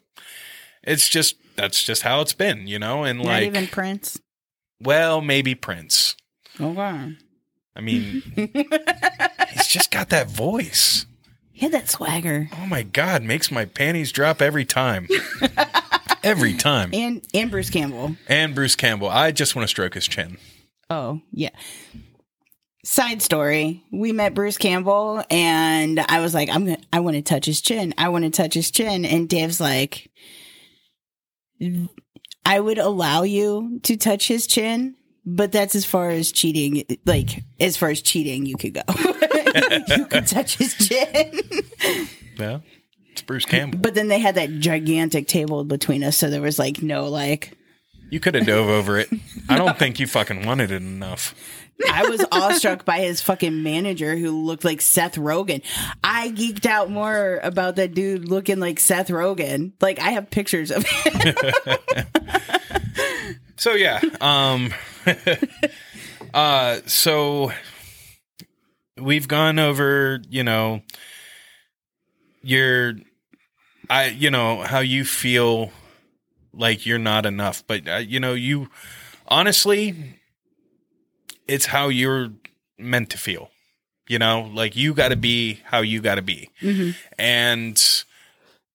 [0.83, 2.67] It's just that's just how it's been.
[2.67, 4.19] You know, and not like even Prince.
[4.79, 6.15] well, maybe Prince.
[6.59, 7.15] Oh Okay,
[7.75, 11.07] I mean, he's just got that voice.
[11.53, 15.07] He had that swagger, Oh my god, makes my panties drop every time.
[16.23, 16.89] every time.
[16.93, 18.15] and and Bruce Campbell.
[18.27, 20.37] And Bruce Campbell, I just want to stroke his chin.
[20.89, 21.49] Oh, yeah.
[22.85, 23.83] Side story.
[23.91, 27.61] We met Bruce Campbell and I was like, I'm gonna I want to touch his
[27.61, 27.93] chin.
[27.97, 29.05] I want to touch his chin.
[29.05, 30.09] And Dave's like,
[32.45, 34.95] I would allow you to touch his chin,
[35.25, 38.81] but that's as far as cheating like as far as cheating you could go.
[39.97, 41.39] you could touch his chin.
[42.37, 42.59] Yeah.
[43.11, 43.79] It's Bruce Campbell.
[43.79, 47.55] But then they had that gigantic table between us, so there was like no like
[48.09, 49.09] You could have dove over it.
[49.47, 51.35] I don't think you fucking wanted it enough.
[51.91, 55.63] I was awestruck by his fucking manager who looked like Seth Rogen.
[56.03, 59.73] I geeked out more about that dude looking like Seth Rogen.
[59.81, 61.35] Like I have pictures of him.
[63.55, 64.73] So yeah, um
[66.33, 67.51] uh so
[68.99, 70.81] we've gone over, you know,
[72.41, 72.93] your
[73.89, 75.71] I you know, how you feel
[76.53, 78.69] like you're not enough, but uh, you know, you
[79.27, 80.19] honestly
[81.47, 82.29] it's how you're
[82.77, 83.49] meant to feel.
[84.07, 86.49] You know, like you got to be how you got to be.
[87.17, 87.81] And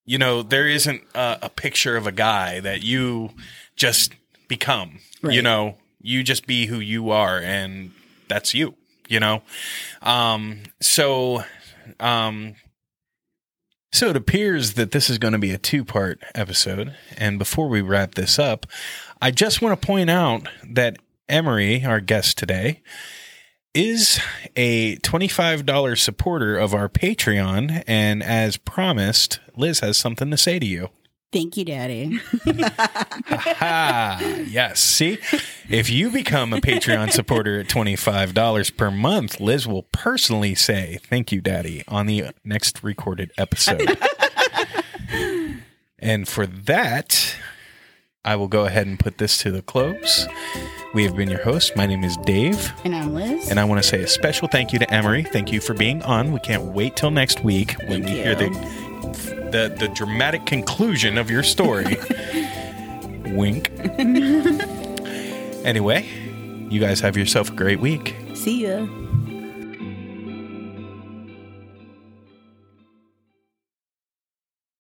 [0.07, 3.31] you know, there isn't a, a picture of a guy that you
[3.77, 4.13] just
[4.49, 5.01] become.
[5.35, 7.91] You know, you just be who you are, and
[8.27, 8.75] that's you.
[9.09, 9.43] You know,
[10.03, 11.43] um, so,
[11.99, 12.55] um,
[13.91, 16.95] so it appears that this is going to be a two-part episode.
[17.17, 18.67] And before we wrap this up,
[19.21, 20.99] I just want to point out that
[21.29, 22.83] Emory, our guest today,
[23.75, 24.21] is
[24.57, 27.85] a $25 supporter of our Patreon.
[27.87, 30.91] And as promised, Liz has something to say to you.
[31.31, 32.19] Thank you, Daddy.
[34.49, 34.81] Yes.
[34.81, 35.19] See,
[35.69, 41.31] if you become a Patreon supporter at $25 per month, Liz will personally say, Thank
[41.33, 43.99] you, Daddy, on the next recorded episode.
[45.99, 47.37] and for that,
[48.25, 50.27] I will go ahead and put this to the close.
[50.95, 51.73] We have been your hosts.
[51.77, 52.73] My name is Dave.
[52.85, 53.51] And I'm Liz.
[53.51, 55.23] And I want to say a special thank you to Emory.
[55.25, 56.33] Thank you for being on.
[56.33, 58.23] We can't wait till next week when Thank we you.
[58.23, 61.85] hear the the the dramatic conclusion of your story.
[63.27, 63.71] Wink.
[65.65, 66.07] anyway,
[66.71, 68.15] you guys have yourself a great week.
[68.35, 68.87] See ya.